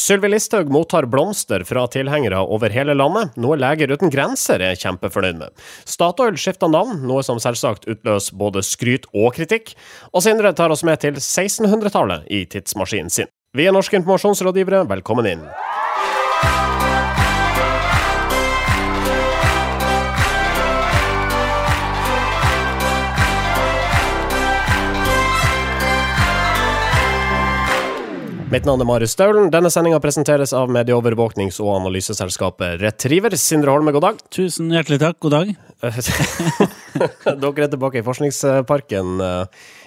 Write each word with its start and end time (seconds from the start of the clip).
Sylvi 0.00 0.28
Listhaug 0.28 0.70
mottar 0.72 1.04
blomster 1.04 1.60
fra 1.68 1.82
tilhengere 1.92 2.38
over 2.40 2.72
hele 2.72 2.94
landet, 2.96 3.34
noe 3.36 3.58
Leger 3.60 3.90
uten 3.92 4.08
grenser 4.12 4.62
er 4.64 4.78
kjempefornøyd 4.80 5.36
med. 5.42 5.52
Statoil 5.84 6.38
skifter 6.40 6.72
navn, 6.72 7.02
noe 7.04 7.20
som 7.26 7.40
selvsagt 7.42 7.84
utløser 7.84 8.38
både 8.40 8.62
skryt 8.64 9.04
og 9.12 9.34
kritikk. 9.36 9.74
Og 10.14 10.24
Sindre 10.24 10.54
tar 10.56 10.72
oss 10.72 10.86
med 10.88 11.02
til 11.04 11.20
1600-tallet 11.20 12.24
i 12.32 12.46
tidsmaskinen 12.48 13.12
sin. 13.12 13.28
Vi 13.52 13.68
er 13.68 13.76
norske 13.76 14.00
informasjonsrådgivere, 14.00 14.86
velkommen 14.88 15.28
inn. 15.28 15.44
Mitt 28.50 28.64
navn 28.66 28.82
er 28.82 28.86
Marius 28.88 29.12
Staulen. 29.14 29.46
Denne 29.54 29.70
sendinga 29.70 30.00
presenteres 30.02 30.50
av 30.58 30.72
medieovervåknings- 30.74 31.60
og 31.62 31.76
analyseselskapet 31.76 32.80
Retriever. 32.80 33.36
Sindre 33.38 33.70
Holme, 33.70 33.92
god 33.94 34.02
dag. 34.08 34.18
Tusen 34.34 34.72
hjertelig 34.74 34.98
takk. 34.98 35.20
God 35.22 35.36
dag. 35.36 35.52
Dere 37.44 37.68
er 37.68 37.70
tilbake 37.70 38.00
i 38.00 38.06
Forskningsparken 38.08 39.22
uh, 39.22 39.44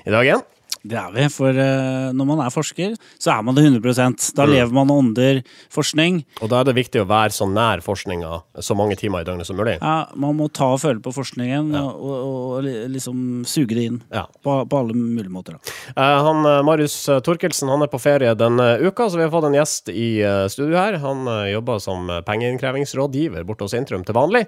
i 0.08 0.16
dag 0.16 0.30
igjen. 0.30 0.46
Det 0.84 0.98
er 1.00 1.14
vi, 1.16 1.24
for 1.32 1.56
uh, 1.56 2.10
når 2.12 2.28
man 2.28 2.42
er 2.44 2.52
forsker, 2.52 2.98
så 3.16 3.38
er 3.38 3.44
man 3.48 3.56
det 3.56 3.64
100 3.64 4.34
Da 4.36 4.44
mm. 4.44 4.52
lever 4.52 4.74
man 4.76 4.90
under 4.92 5.38
forskning. 5.72 6.18
Og 6.44 6.50
da 6.52 6.60
er 6.60 6.68
det 6.68 6.74
viktig 6.76 7.00
å 7.00 7.08
være 7.08 7.32
så 7.32 7.48
nær 7.48 7.80
forskninga 7.86 8.32
så 8.60 8.76
mange 8.76 8.98
timer 9.00 9.24
i 9.24 9.28
døgnet 9.30 9.48
som 9.48 9.56
mulig? 9.56 9.78
Ja, 9.80 10.10
man 10.20 10.36
må 10.36 10.50
ta 10.52 10.74
og 10.76 10.82
føle 10.84 11.00
på 11.00 11.14
forskningen 11.16 11.72
ja. 11.72 11.84
og, 11.88 12.04
og, 12.04 12.42
og, 12.58 12.68
liksom 12.92 13.46
suge 13.48 13.78
det 13.78 13.86
inn 13.88 14.02
ja. 14.12 14.26
på, 14.44 14.58
på, 14.68 14.82
alle 14.82 14.98
mulige 14.98 15.32
måter. 15.32 15.56
Uh, 15.96 16.20
han, 16.28 16.44
Marius 16.68 16.98
Torkelsen 17.24 17.72
han 17.72 17.88
er 17.88 17.92
på 17.94 18.02
ferie 18.04 18.36
denne 18.36 18.68
uka, 18.84 19.08
så 19.08 19.22
vi 19.22 19.24
har 19.24 19.32
fått 19.32 19.48
en 19.48 19.56
gjest 19.56 19.88
i 19.94 20.10
studio 20.52 20.76
her. 20.82 21.00
Han 21.00 21.32
jobber 21.48 21.80
som 21.84 22.12
pengeinnkrevingsrådgiver 22.28 23.48
borte 23.48 23.70
hos 23.70 23.78
Intrum 23.80 24.04
til 24.04 24.20
vanlig. 24.20 24.44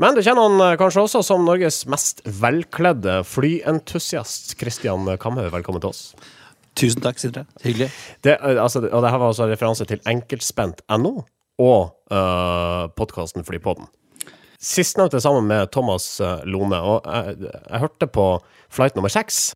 Men 0.00 0.16
du 0.16 0.24
kjenner 0.24 0.48
han 0.48 0.80
kanskje 0.80 1.04
også 1.04 1.20
som 1.28 1.44
Norges 1.44 1.82
mest 1.92 2.24
velkledde 2.24 3.20
flyentusiast. 3.28 4.56
Christian 4.56 5.12
Kamhaug, 5.20 5.52
velkommen 5.52 5.73
velkommen 5.74 5.80
til 5.82 5.90
oss. 5.90 6.14
Tusen 6.74 7.02
takk, 7.02 7.18
Sindre. 7.18 7.44
Hyggelig. 7.62 7.90
Det, 8.22 8.38
altså, 8.40 8.82
og 8.82 9.02
det 9.02 9.10
her 9.10 9.20
var 9.20 9.30
altså 9.30 9.46
referanse 9.46 9.84
til 9.86 10.00
enkeltspent.no 10.06 11.12
og 11.62 11.82
uh, 12.10 12.90
podkasten 12.96 13.44
Flypodden. 13.46 13.86
Sistnevnte 14.58 15.20
sammen 15.20 15.46
med 15.46 15.70
Thomas 15.70 16.20
uh, 16.20 16.42
Lone. 16.44 16.80
Og 16.80 17.04
jeg, 17.06 17.36
jeg, 17.70 17.80
hørte 17.80 18.08
på 18.10 18.26
flight 18.70 18.96
nummer 18.96 19.12
seks. 19.12 19.54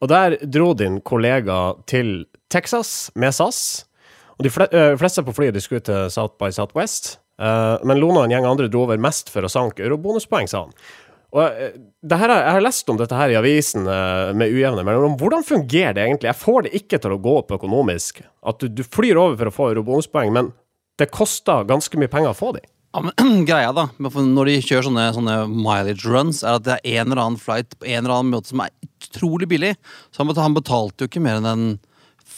Og 0.00 0.10
der 0.10 0.36
dro 0.44 0.74
din 0.74 1.00
kollega 1.00 1.74
til 1.88 2.26
Texas 2.50 3.10
med 3.14 3.32
SAS. 3.32 3.86
Og 4.36 4.44
de 4.44 4.52
fleste 4.52 5.24
på 5.24 5.32
flyet 5.36 5.54
de 5.54 5.60
skulle 5.60 5.84
til 5.84 6.10
South 6.12 6.36
by 6.40 6.48
Southwest. 6.52 7.18
Men 7.36 8.00
Lone 8.00 8.22
og 8.22 8.24
en 8.24 8.32
gjeng 8.32 8.46
andre 8.48 8.68
dro 8.72 8.86
over 8.86 9.00
mest 9.00 9.28
for 9.32 9.44
å 9.44 9.50
sanke 9.52 9.84
eurobonuspoeng, 9.84 10.48
sa 10.48 10.62
han. 10.64 10.72
Og 11.30 11.44
eh, 11.46 11.76
her, 12.10 12.32
Jeg 12.34 12.54
har 12.56 12.64
lest 12.64 12.88
om 12.90 12.98
dette 12.98 13.16
her 13.16 13.30
i 13.30 13.38
avisen 13.38 13.86
eh, 13.86 14.32
med 14.34 14.50
ujevne 14.50 14.82
mellomrom. 14.86 15.18
Hvordan 15.20 15.46
fungerer 15.46 15.94
det 15.96 16.06
egentlig? 16.06 16.30
Jeg 16.30 16.42
får 16.42 16.66
det 16.66 16.74
ikke 16.80 16.98
til 17.02 17.14
å 17.14 17.20
gå 17.22 17.36
opp 17.42 17.54
økonomisk. 17.58 18.22
At 18.46 18.62
du, 18.62 18.68
du 18.68 18.82
flyr 18.86 19.20
over 19.20 19.38
for 19.38 19.50
å 19.50 19.56
få 19.56 19.70
robonspoeng, 19.78 20.34
men 20.34 20.52
det 21.00 21.12
koster 21.14 21.66
ganske 21.68 21.96
mye 22.00 22.10
penger 22.12 22.34
å 22.34 22.38
få 22.38 22.52
de. 22.58 22.64
Ja, 22.90 23.04
men 23.06 23.44
Greia 23.48 23.70
da, 23.74 23.86
når 24.00 24.50
de 24.50 24.56
kjører 24.64 24.88
sånne, 24.88 25.04
sånne, 25.14 25.36
mileage 25.52 26.08
runs, 26.10 26.42
er 26.42 26.58
at 26.58 26.66
det 26.66 26.80
er 26.80 27.04
en 27.04 27.12
eller 27.12 27.22
annen 27.22 27.40
flight 27.40 27.76
på 27.78 27.86
en 27.86 28.02
eller 28.02 28.16
annen 28.16 28.34
måte 28.34 28.50
som 28.50 28.64
er 28.64 28.74
utrolig 29.06 29.48
billig. 29.50 29.76
Så 30.10 30.26
han, 30.26 30.56
betalte 30.56 31.06
jo 31.06 31.10
ikke 31.10 31.22
mer 31.22 31.38
enn 31.38 31.48
en 31.50 31.70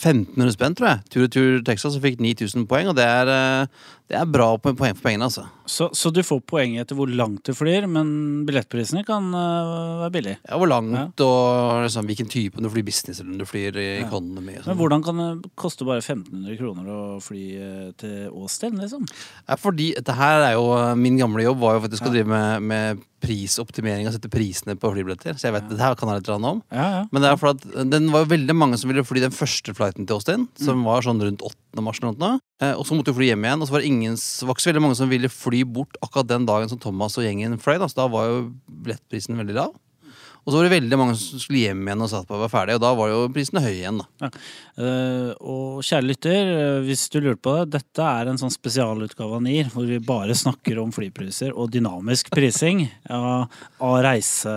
1500 0.02 0.54
spenn, 0.56 0.76
tror 0.76 0.90
jeg. 0.90 1.02
Tur-retur 1.12 1.64
Texas 1.66 1.96
og 1.96 2.04
fikk 2.04 2.20
9000 2.22 2.66
poeng, 2.68 2.90
og 2.90 2.98
det 2.98 3.06
er, 3.06 3.30
eh, 3.32 3.88
det 4.12 4.18
er 4.20 4.28
bra 4.28 4.46
poeng 4.60 4.76
for 4.76 5.06
pengene, 5.06 5.24
altså. 5.24 5.46
Så, 5.64 5.86
så, 5.96 6.10
du 6.12 6.20
får 6.26 6.42
poeng 6.44 6.74
etter 6.82 6.96
hvor 6.98 7.08
langt 7.08 7.46
du 7.48 7.54
flyr, 7.56 7.86
men 7.88 8.42
billettprisene 8.44 9.06
kan 9.08 9.30
uh, 9.32 10.02
være 10.02 10.12
billige? 10.12 10.40
Ja, 10.44 10.58
hvor 10.60 10.68
langt 10.68 10.92
ja. 10.92 11.06
og 11.24 11.86
liksom, 11.86 12.08
hvilken 12.10 12.28
type, 12.32 12.60
du 12.60 12.68
flyr 12.68 12.84
business 12.84 13.22
eller 13.22 13.40
du 13.40 13.46
flyr 13.48 13.78
i 13.80 13.86
ja. 13.86 14.02
economy. 14.04 14.58
Men 14.66 14.76
hvordan 14.76 15.06
kan 15.06 15.22
det 15.22 15.52
koste 15.56 15.86
bare 15.88 16.02
1500 16.02 16.58
kroner 16.60 16.90
å 16.92 17.00
fly 17.24 17.44
uh, 17.56 17.88
til 18.02 18.28
Åsten, 18.42 18.76
liksom? 18.82 19.08
Ja, 19.46 19.56
fordi 19.60 19.92
dette 19.96 20.18
her 20.18 20.44
er 20.50 20.58
jo 20.58 20.68
Min 20.98 21.16
gamle 21.20 21.44
jobb 21.46 21.60
var 21.62 21.78
jo 21.78 21.82
faktisk 21.86 22.08
å 22.08 22.12
drive 22.12 22.28
med, 22.28 22.68
med 22.68 23.02
prisoptimering 23.22 24.08
og 24.08 24.16
sette 24.16 24.30
prisene 24.32 24.76
på 24.76 24.90
flybilletter. 24.92 25.38
Så 25.38 25.48
jeg 25.48 25.56
vet, 25.56 25.68
ja. 25.70 25.78
det 25.78 25.84
her 25.86 25.96
kan 25.98 26.10
jeg 26.10 26.20
litt 26.20 26.30
om. 26.36 26.62
Ja, 26.74 26.86
ja. 26.98 27.02
Men 27.14 27.24
det 27.24 27.30
er 27.30 27.40
for 27.40 27.54
at 27.54 27.64
den 27.88 28.10
var 28.12 28.28
veldig 28.30 28.56
mange 28.58 28.80
som 28.80 28.92
ville 28.92 29.06
fly 29.06 29.22
den 29.24 29.34
første 29.34 29.72
flighten 29.78 30.08
til 30.08 30.18
Austin, 30.18 30.48
som 30.60 30.82
mm. 30.82 30.88
var 30.90 31.06
sånn 31.06 31.22
rundt 31.22 31.44
8. 31.46 31.61
mars. 31.80 32.02
Eller 32.02 32.18
noe. 32.20 32.40
og 32.76 32.84
så 32.84 32.98
måtte 32.98 33.14
vi 33.14 33.22
fly 33.22 33.30
hjem 33.30 33.46
igjen. 33.46 33.62
Og 33.62 33.68
så 33.70 33.72
var 33.72 33.80
det, 33.80 33.88
ingen, 33.88 34.18
var 34.18 34.52
ikke 34.52 34.64
så 34.66 34.70
veldig 34.72 34.84
mange 34.84 34.98
som 35.00 35.08
ville 35.08 35.32
fly 35.32 35.62
bort 35.64 35.96
akkurat 36.04 36.28
den 36.28 36.44
dagen 36.48 36.68
som 36.68 36.80
Thomas 36.82 37.16
og 37.16 37.24
gjengen 37.24 37.56
fløy. 37.62 37.78
Da, 37.80 37.88
så 37.88 38.02
da 38.02 38.08
var 38.12 38.28
jo 38.28 38.42
billettprisen 38.68 39.40
veldig 39.40 39.56
lav. 39.56 39.72
Og 40.42 40.50
så 40.50 40.56
var 40.58 40.66
det 40.66 40.72
veldig 40.72 40.96
mange 40.98 41.14
som 41.18 41.38
skulle 41.38 41.60
hjem 41.62 41.84
igjen 41.86 42.02
og 42.02 42.08
satt 42.10 42.26
på 42.26 42.34
å 42.34 42.40
være 42.40 42.50
ferdig, 42.50 42.74
og 42.74 42.82
da 42.82 42.90
var 42.98 43.10
jo 43.12 43.18
prisene 43.30 43.62
høye 43.62 43.76
igjen. 43.76 44.00
da. 44.02 44.06
Ja. 44.24 44.30
Uh, 44.72 45.28
og 45.38 45.84
kjære 45.86 46.08
lytter, 46.08 46.50
uh, 46.50 46.78
hvis 46.82 47.04
du 47.12 47.20
lurte 47.20 47.42
på 47.46 47.54
det, 47.60 47.76
dette 47.76 48.08
er 48.08 48.30
en 48.30 48.40
sånn 48.40 48.50
spesialutgave 48.50 49.38
av 49.38 49.44
NIR, 49.44 49.70
hvor 49.70 49.86
vi 49.86 50.00
bare 50.02 50.34
snakker 50.38 50.80
om 50.82 50.90
flypriser 50.94 51.54
og 51.54 51.70
dynamisk 51.74 52.32
prising 52.34 52.88
ja, 52.88 53.46
av 53.46 53.96
reise... 54.02 54.56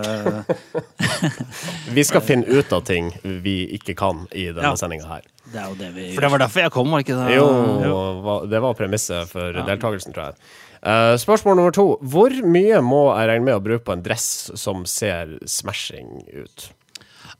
vi 1.96 2.04
skal 2.06 2.24
finne 2.24 2.50
ut 2.50 2.74
av 2.74 2.82
ting 2.86 3.12
vi 3.22 3.60
ikke 3.78 3.94
kan 3.98 4.26
i 4.32 4.48
denne 4.50 4.74
ja. 4.74 4.80
sendinga 4.80 5.06
her. 5.06 5.30
Det 5.46 5.60
er 5.62 5.70
jo 5.70 5.76
det 5.78 5.92
vi 5.94 6.08
For 6.16 6.26
det 6.26 6.30
var 6.32 6.42
derfor 6.42 6.64
jeg 6.64 6.74
kom, 6.74 6.90
var 6.90 7.04
ikke 7.04 7.18
det? 7.20 7.34
Jo, 7.36 7.46
jo. 7.86 8.38
det 8.50 8.60
var 8.64 8.78
premisset 8.78 9.30
for 9.30 9.54
ja. 9.54 9.62
deltakelsen, 9.68 10.16
tror 10.16 10.32
jeg. 10.32 10.48
Uh, 10.82 11.14
spørsmål 11.20 11.56
nummer 11.58 11.74
to. 11.74 11.86
Hvor 12.02 12.32
mye 12.46 12.80
må 12.84 13.02
jeg 13.16 13.30
regne 13.30 13.48
med 13.48 13.58
å 13.58 13.62
bruke 13.64 13.84
på 13.86 13.94
en 13.96 14.04
dress 14.04 14.50
som 14.58 14.84
ser 14.88 15.36
smashing 15.48 16.26
ut? 16.34 16.68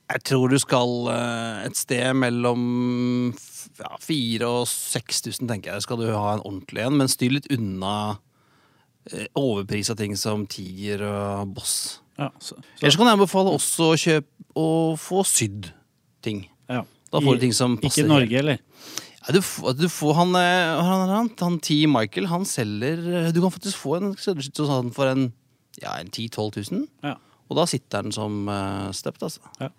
Jeg 0.06 0.22
tror 0.28 0.52
du 0.52 0.58
skal 0.62 0.94
uh, 1.10 1.66
et 1.66 1.76
sted 1.78 2.14
mellom 2.16 2.62
ja, 3.76 3.92
4000 4.00 4.46
og 4.46 4.62
6000, 4.70 5.50
tenker 5.50 5.74
jeg. 5.74 5.86
Skal 5.86 6.00
du 6.00 6.08
ha 6.12 6.36
en 6.36 6.44
ordentlig 6.46 6.86
en, 6.86 6.98
men 7.00 7.10
styr 7.12 7.34
litt 7.36 7.50
unna 7.52 7.94
uh, 8.16 9.26
overprisa 9.36 9.98
ting 9.98 10.16
som 10.18 10.46
Tiger 10.50 11.04
og 11.06 11.56
Boss. 11.58 11.76
Ja, 12.16 12.30
så, 12.38 12.54
så. 12.56 12.78
Ellers 12.80 12.96
kan 12.96 13.10
jeg 13.10 13.18
anbefale 13.18 13.52
også 13.52 13.90
å 13.92 13.98
kjøpe 14.00 14.46
og 14.56 14.94
få 15.02 15.24
sydd 15.28 15.72
ting. 16.24 16.46
Ja. 16.72 16.86
Da 17.12 17.20
får 17.22 17.36
du 17.36 17.44
ting 17.44 17.54
som 17.54 17.76
passer. 17.78 18.02
Ikke 18.02 18.06
i 18.06 18.10
Norge, 18.10 18.40
eller? 18.40 18.62
Ja, 19.26 19.34
du, 19.34 19.40
du, 19.74 19.88
får 19.90 20.14
han, 20.14 20.34
eh, 20.38 20.84
han, 20.86 21.08
han, 21.10 21.30
han 21.40 21.58
T. 21.60 21.82
Michael, 21.90 22.28
han 22.30 22.44
selger 22.46 23.00
eh, 23.10 23.30
Du 23.34 23.40
kan 23.42 23.50
faktisk 23.50 23.80
få 23.82 23.96
en 23.98 24.12
skreddersydd 24.14 24.60
sånn 24.68 24.92
for 24.94 25.10
en, 25.10 25.32
ja, 25.82 25.96
en 25.98 26.12
10 26.12 26.30
000-12 26.36 26.70
000. 26.70 26.84
Ja. 27.06 27.16
Og 27.46 27.58
da 27.60 27.66
sitter 27.70 28.02
den 28.02 28.14
som 28.14 28.48
uh, 28.50 28.88
stept, 28.94 29.22
altså. 29.22 29.42
Ja. 29.62 29.70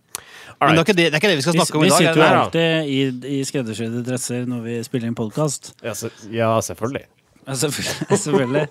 Men 0.62 0.78
det 0.78 0.84
er, 0.84 0.88
det, 0.88 0.96
det 0.96 1.08
er, 1.10 1.18
ikke 1.20 1.32
det, 1.32 1.40
vi 1.40 1.46
skal 1.46 1.58
snakke 1.58 1.76
vi, 1.76 1.80
om 1.80 1.86
i 1.86 1.90
dag. 1.90 1.98
Vi 1.98 2.06
sitter 2.06 2.22
jo 2.22 2.42
alltid 2.42 2.92
i, 2.92 3.38
i 3.38 3.40
skreddersydde 3.48 4.04
dresser 4.08 4.48
når 4.48 4.62
vi 4.64 4.78
spiller 4.88 5.12
inn 5.12 5.18
podkast. 5.18 5.74
Ja, 5.84 5.94
ja, 6.32 6.50
selvfølgelig. 6.64 7.04
Ja, 7.44 7.58
selvfølgelig. 7.60 8.08
selvfølgelig. 8.24 8.66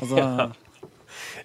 Altså, 0.00 0.20
ja. 0.22 0.46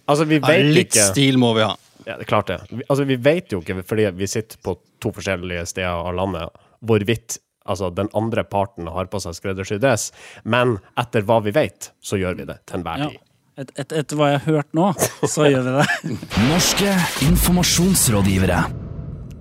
altså, 0.03 0.27
vi 0.27 0.41
vet 0.43 0.67
litt 0.67 0.91
ikke 0.91 0.99
Litt 0.99 1.15
stil 1.15 1.39
må 1.41 1.53
vi 1.57 1.63
ha. 1.63 1.73
Ja, 2.03 2.15
det 2.15 2.27
er 2.27 2.29
klart 2.29 2.51
det. 2.51 2.59
Altså, 2.85 3.07
vi 3.07 3.17
vet 3.19 3.55
jo 3.55 3.63
ikke, 3.63 3.81
fordi 3.87 4.11
vi 4.19 4.29
sitter 4.31 4.59
på 4.63 4.75
to 5.03 5.11
forskjellige 5.15 5.63
steder 5.71 6.07
av 6.07 6.15
landet, 6.15 6.63
hvorvidt 6.87 7.39
altså 7.67 7.91
den 7.93 8.09
andre 8.17 8.43
parten 8.47 8.89
har 8.91 9.11
på 9.11 9.21
seg 9.23 9.37
skreddersydd 9.37 9.83
dress, 9.83 10.09
men 10.43 10.77
etter 10.99 11.27
hva 11.27 11.41
vi 11.45 11.55
vet, 11.55 11.91
så 12.01 12.19
gjør 12.19 12.41
vi 12.41 12.49
det 12.49 12.59
til 12.65 12.81
enhver 12.81 13.05
tid. 13.05 13.17
Ja. 13.19 13.23
Et, 13.57 13.71
et, 13.73 13.93
etter 14.03 14.19
hva 14.19 14.27
jeg 14.29 14.41
har 14.43 14.59
hørt 14.59 14.75
nå, 14.77 14.91
så 15.25 15.47
gjør 15.49 15.63
vi 15.65 15.77
det. 15.79 16.17
Norske 16.51 16.93
informasjonsrådgivere. 17.25 18.86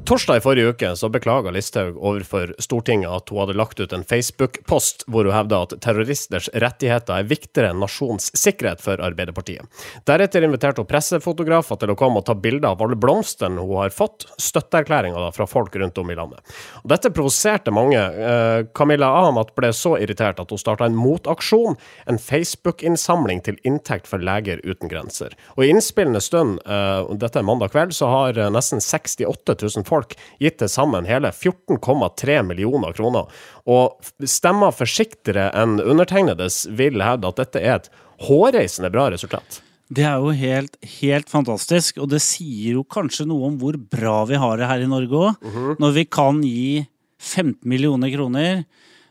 Torsdag 0.07 0.37
i 0.37 0.41
forrige 0.41 0.69
uke 0.69 0.89
så 0.97 1.09
beklaga 1.11 1.51
Listhaug 1.51 1.97
overfor 1.99 2.53
Stortinget 2.63 3.11
at 3.11 3.31
hun 3.33 3.41
hadde 3.41 3.57
lagt 3.59 3.81
ut 3.81 3.91
en 3.93 4.05
Facebook-post 4.07 5.01
hvor 5.11 5.27
hun 5.27 5.35
hevda 5.35 5.65
at 5.65 5.73
terroristers 5.83 6.47
rettigheter 6.55 7.17
er 7.17 7.27
viktigere 7.27 7.73
enn 7.73 7.81
nasjonens 7.83 8.29
sikkerhet 8.39 8.85
for 8.85 9.03
Arbeiderpartiet. 9.03 9.67
Deretter 10.07 10.47
inviterte 10.47 10.85
hun 10.85 10.87
pressefotografer 10.87 11.81
til 11.81 11.91
å 11.91 11.97
komme 11.99 12.23
og 12.23 12.29
ta 12.29 12.37
bilder 12.39 12.69
av 12.69 12.85
alle 12.87 12.99
blomstene 13.03 13.65
hun 13.65 13.81
har 13.81 13.91
fått, 13.97 14.29
støtteerklæringer 14.39 15.27
fra 15.35 15.49
folk 15.51 15.75
rundt 15.75 15.99
om 15.99 16.15
i 16.15 16.19
landet. 16.21 16.55
Og 16.85 16.87
dette 16.95 17.11
provoserte 17.11 17.75
mange. 17.75 17.99
Eh, 17.99 18.61
Camilla 18.79 19.11
Ahmat 19.25 19.57
ble 19.59 19.73
så 19.75 19.97
irritert 19.99 20.39
at 20.39 20.55
hun 20.55 20.63
starta 20.63 20.87
en 20.87 20.95
motaksjon, 20.95 21.75
en 22.07 22.23
Facebook-innsamling 22.23 23.43
til 23.43 23.59
inntekt 23.67 24.07
for 24.07 24.23
Leger 24.23 24.63
uten 24.63 24.87
grenser. 24.87 25.35
Og 25.59 25.67
i 25.67 25.75
innspillende 25.75 26.23
stund, 26.23 26.63
eh, 26.63 27.13
dette 27.19 27.43
er 27.43 27.51
mandag 27.51 27.75
kveld, 27.75 27.99
så 27.99 28.15
har 28.15 28.39
eh, 28.39 28.55
nesten 28.55 28.79
68 28.79 29.59
000 29.67 29.83
folk 29.83 29.96
folk, 29.97 30.17
gitt 30.43 30.59
til 30.63 30.71
sammen 30.73 31.09
hele 31.09 31.33
14,3 31.35 32.41
millioner 32.47 32.97
kroner. 32.97 33.31
Og 33.67 33.97
stemmer 34.25 34.75
forsiktigere 34.77 35.51
enn 35.57 35.81
undertegnedes 35.83 36.65
vil 36.77 37.03
hevde 37.05 37.33
at 37.33 37.41
dette 37.43 37.63
er 37.63 37.81
et 37.81 37.91
hårreisende 38.27 38.93
bra 38.93 39.11
resultat. 39.13 39.61
Det 39.87 40.03
er 40.03 40.19
jo 40.19 40.33
helt, 40.35 40.75
helt 40.99 41.29
fantastisk, 41.31 42.01
og 42.03 42.11
det 42.11 42.19
sier 42.25 42.81
jo 42.81 42.83
kanskje 42.91 43.29
noe 43.29 43.53
om 43.53 43.59
hvor 43.61 43.77
bra 43.79 44.25
vi 44.27 44.39
har 44.43 44.59
det 44.59 44.67
her 44.67 44.83
i 44.83 44.91
Norge 44.91 45.15
òg. 45.15 45.37
Uh 45.45 45.55
-huh. 45.55 45.77
Når 45.79 45.91
vi 45.95 46.05
kan 46.05 46.43
gi 46.43 46.87
15 47.21 47.59
millioner 47.65 48.11
kroner 48.11 48.65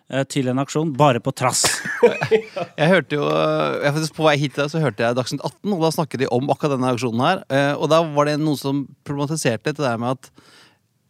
eh, 0.10 0.24
til 0.24 0.48
en 0.48 0.60
aksjon, 0.60 0.92
bare 0.94 1.20
på 1.20 1.32
trass. 1.32 1.64
Jeg 2.78 2.90
hørte 2.90 3.16
jo, 3.16 3.24
jeg 3.84 3.94
faktisk 3.94 4.16
På 4.16 4.24
vei 4.28 4.38
hit 4.38 4.56
dag 4.56 4.70
så 4.70 4.80
hørte 4.80 5.02
jeg 5.04 5.16
Dagsnytt 5.16 5.42
18, 5.42 5.74
og 5.74 5.82
da 5.82 5.92
snakket 5.92 6.20
de 6.20 6.28
om 6.28 6.50
akkurat 6.50 6.76
denne 6.76 6.92
aksjonen 6.94 7.22
her. 7.26 7.44
Eh, 7.50 7.74
Og 7.74 7.90
da 7.90 8.04
var 8.04 8.26
det 8.26 8.40
noen 8.40 8.58
som 8.58 8.88
problematiserte 9.04 9.74
det 9.74 9.78
der 9.78 9.98
med 9.98 10.12
at 10.12 10.32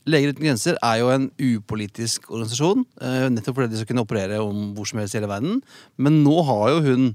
Leger 0.06 0.34
uten 0.36 0.46
grenser 0.46 0.76
er 0.86 1.00
jo 1.02 1.08
en 1.10 1.32
upolitisk 1.42 2.28
organisasjon. 2.30 2.84
eh, 3.02 3.28
Nettopp 3.34 3.56
fordi 3.58 3.72
de 3.72 3.78
skal 3.82 3.90
kunne 3.94 4.04
operere 4.06 4.38
om 4.44 4.74
hvor 4.76 4.86
som 4.88 5.00
helst 5.02 5.16
i 5.16 5.20
hele 5.20 5.30
verden. 5.32 5.62
Men 5.98 6.24
nå 6.24 6.36
har 6.46 6.70
jo 6.76 6.82
hun, 6.86 7.08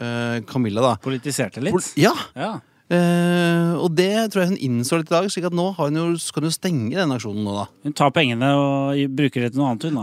eh, 0.00 0.40
Camilla, 0.50 0.80
da 0.82 0.96
Politiserte 0.96 1.62
litt. 1.62 1.72
pol- 1.72 1.92
Ja! 1.96 2.12
Ja. 2.34 2.60
Eh, 2.94 3.72
Og 3.80 3.90
det 3.96 4.10
tror 4.32 4.42
jeg 4.42 4.52
hun 4.52 4.64
innså 4.68 4.98
litt 5.00 5.10
i 5.10 5.14
dag, 5.14 5.28
slik 5.32 5.46
at 5.48 5.56
nå 5.56 5.68
har 5.76 5.90
hun 5.90 5.98
jo, 5.98 6.06
skal 6.20 6.46
hun 6.46 6.54
stenge 6.54 6.96
den 6.96 7.14
aksjonen 7.14 7.44
nå, 7.46 7.54
da. 7.56 7.66
Hun 7.86 7.96
tar 7.98 8.12
pengene 8.14 8.50
og 8.58 9.00
bruker 9.16 9.46
det 9.46 9.52
til 9.54 9.62
noe 9.62 9.72
annet, 9.72 9.88
hun 9.88 10.00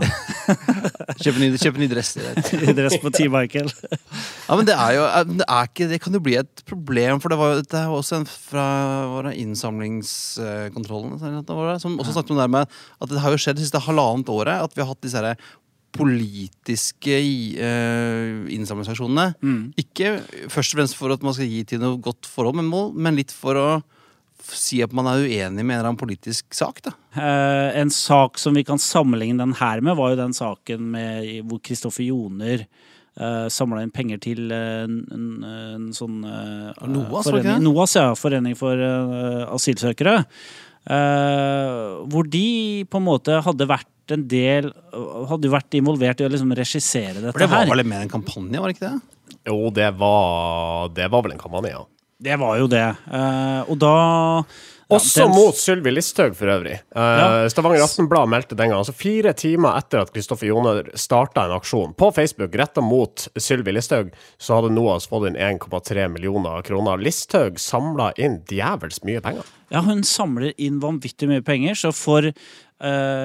Kjøpe 1.22 1.42
ny, 1.82 1.88
dress. 1.90 2.14
dress 2.78 2.98
på 3.02 3.12
T. 3.14 3.28
Michael. 3.32 3.70
Ja, 4.50 4.56
men 4.58 4.66
det 4.66 4.74
er 4.74 4.96
jo 4.96 5.02
eh, 5.06 5.26
det, 5.30 5.44
er 5.46 5.68
ikke, 5.68 5.86
det 5.92 6.00
kan 6.02 6.16
jo 6.16 6.20
bli 6.26 6.34
et 6.40 6.62
problem, 6.66 7.20
for 7.22 7.30
det 7.30 7.38
var 7.38 7.52
jo 7.52 7.60
dette 7.60 7.78
er 7.78 7.92
også 7.94 8.16
en 8.18 8.26
fra 8.26 8.64
var 9.12 9.28
det 9.28 9.36
innsamlingskontrollen 9.38 11.20
som 11.78 11.94
også 12.00 12.16
snakket 12.16 12.34
om 12.34 12.40
det 12.40 12.48
med 12.50 12.64
at 12.66 13.12
det 13.12 13.22
har 13.22 13.30
jo 13.30 13.38
skjedd 13.40 13.60
det 13.60 13.66
siste 13.68 13.82
halvannet 13.84 14.32
året 14.32 14.64
at 14.64 14.74
vi 14.74 14.82
har 14.82 14.90
hatt 14.90 15.04
disse 15.06 15.22
politiske 15.96 17.16
uh, 17.58 18.44
innsamlingsaksjonene. 18.52 19.32
Ikke 19.80 20.18
først 20.52 20.74
og 20.74 20.80
fremst 20.80 20.98
for 20.98 21.14
at 21.14 21.24
man 21.26 21.34
skal 21.36 21.50
gi 21.50 21.64
til 21.66 21.82
noe 21.82 21.98
godt 22.02 22.28
forhold, 22.30 22.60
men, 22.60 22.70
mål, 22.70 22.92
men 22.94 23.18
litt 23.18 23.34
for 23.34 23.58
å 23.58 23.70
si 24.56 24.80
at 24.84 24.94
man 24.96 25.08
er 25.10 25.24
uenig 25.24 25.64
med 25.64 25.74
en 25.74 25.78
eller 25.78 25.90
annen 25.90 26.00
politisk 26.00 26.54
sak. 26.56 26.82
da. 26.86 26.94
Eh, 27.14 27.80
en 27.80 27.90
sak 27.90 28.38
som 28.38 28.56
vi 28.56 28.64
kan 28.66 28.80
sammenligne 28.80 29.42
den 29.42 29.56
her 29.60 29.82
med, 29.84 29.96
var 29.98 30.12
jo 30.12 30.22
den 30.22 30.36
saken 30.36 30.90
med, 30.94 31.28
hvor 31.48 31.60
Kristoffer 31.64 32.06
Joner 32.06 32.64
uh, 33.20 33.46
samla 33.52 33.84
inn 33.84 33.94
penger 33.94 34.22
til 34.22 34.50
eh, 34.54 34.86
en, 34.86 35.28
en, 35.44 35.86
sånn 35.96 36.22
eh, 36.24 36.88
NOAS, 36.88 37.28
forening. 37.28 37.62
NOAS, 37.66 37.96
ja. 37.98 38.10
Forening 38.18 38.58
for 38.58 38.80
eh, 38.80 39.46
asylsøkere. 39.50 40.18
Eh, 40.90 41.78
hvor 42.10 42.28
de 42.32 42.46
på 42.88 43.00
en 43.00 43.08
måte 43.08 43.42
hadde 43.44 43.68
vært 43.68 43.90
en 44.16 44.26
del 44.28 44.70
Hadde 45.30 45.48
jo 45.48 45.54
vært 45.54 45.76
involvert 45.78 46.20
i 46.20 46.26
å 46.26 46.32
liksom 46.32 46.52
regissere 46.56 47.14
dette 47.20 47.32
For 47.32 47.44
det 47.44 47.50
var 47.52 47.66
vel 47.70 47.84
mer 47.86 48.02
en 48.06 48.12
kampanje, 48.12 48.58
var 48.60 48.68
det 48.72 48.76
ikke 48.78 48.90
det? 48.90 49.00
Jo, 49.46 49.70
det 49.70 49.92
var, 50.00 50.88
det 50.96 51.06
var 51.12 51.22
vel 51.24 51.32
en 51.36 51.38
kampanje, 51.40 51.70
ja. 51.76 51.84
Det 52.20 52.36
var 52.36 52.58
jo 52.60 52.66
det. 52.68 52.84
Eh, 53.16 53.60
og 53.72 53.78
da 53.80 53.92
ja, 54.90 54.96
Også 54.98 55.22
den- 55.22 55.30
mot 55.32 55.54
Sylvi 55.56 55.92
Listhaug, 55.94 56.34
for 56.36 56.50
øvrig. 56.50 56.74
Eh, 56.74 57.20
Ja. 57.20 57.48
Stavanger 57.48 57.80
Aftenblad 57.86 58.28
meldte 58.28 58.56
den 58.58 58.68
gangen. 58.68 58.82
altså 58.84 58.92
fire 58.92 59.32
timer 59.32 59.78
etter 59.78 60.00
at 60.02 60.12
Kristoffer 60.12 60.48
Joner 60.50 60.90
starta 60.98 61.44
en 61.46 61.54
aksjon 61.56 61.94
på 61.96 62.10
Facebook 62.12 62.52
retta 62.58 62.82
mot 62.82 63.28
Sylvi 63.38 63.72
Listhaug, 63.72 64.10
så 64.38 64.58
hadde 64.60 64.74
NOAS 64.74 65.06
fått 65.08 65.28
inn 65.28 65.36
1,3 65.36 66.08
millioner 66.12 66.60
kroner. 66.66 66.98
Listhaug 66.98 67.54
samla 67.56 68.12
inn 68.18 68.40
djevelsk 68.50 69.04
mye 69.04 69.22
penger. 69.22 69.44
Ja, 69.70 69.80
hun 69.80 70.02
samler 70.02 70.52
inn 70.58 70.80
vanvittig 70.82 71.28
mye 71.30 71.40
penger, 71.46 71.72
så 71.78 71.94
for 71.94 72.32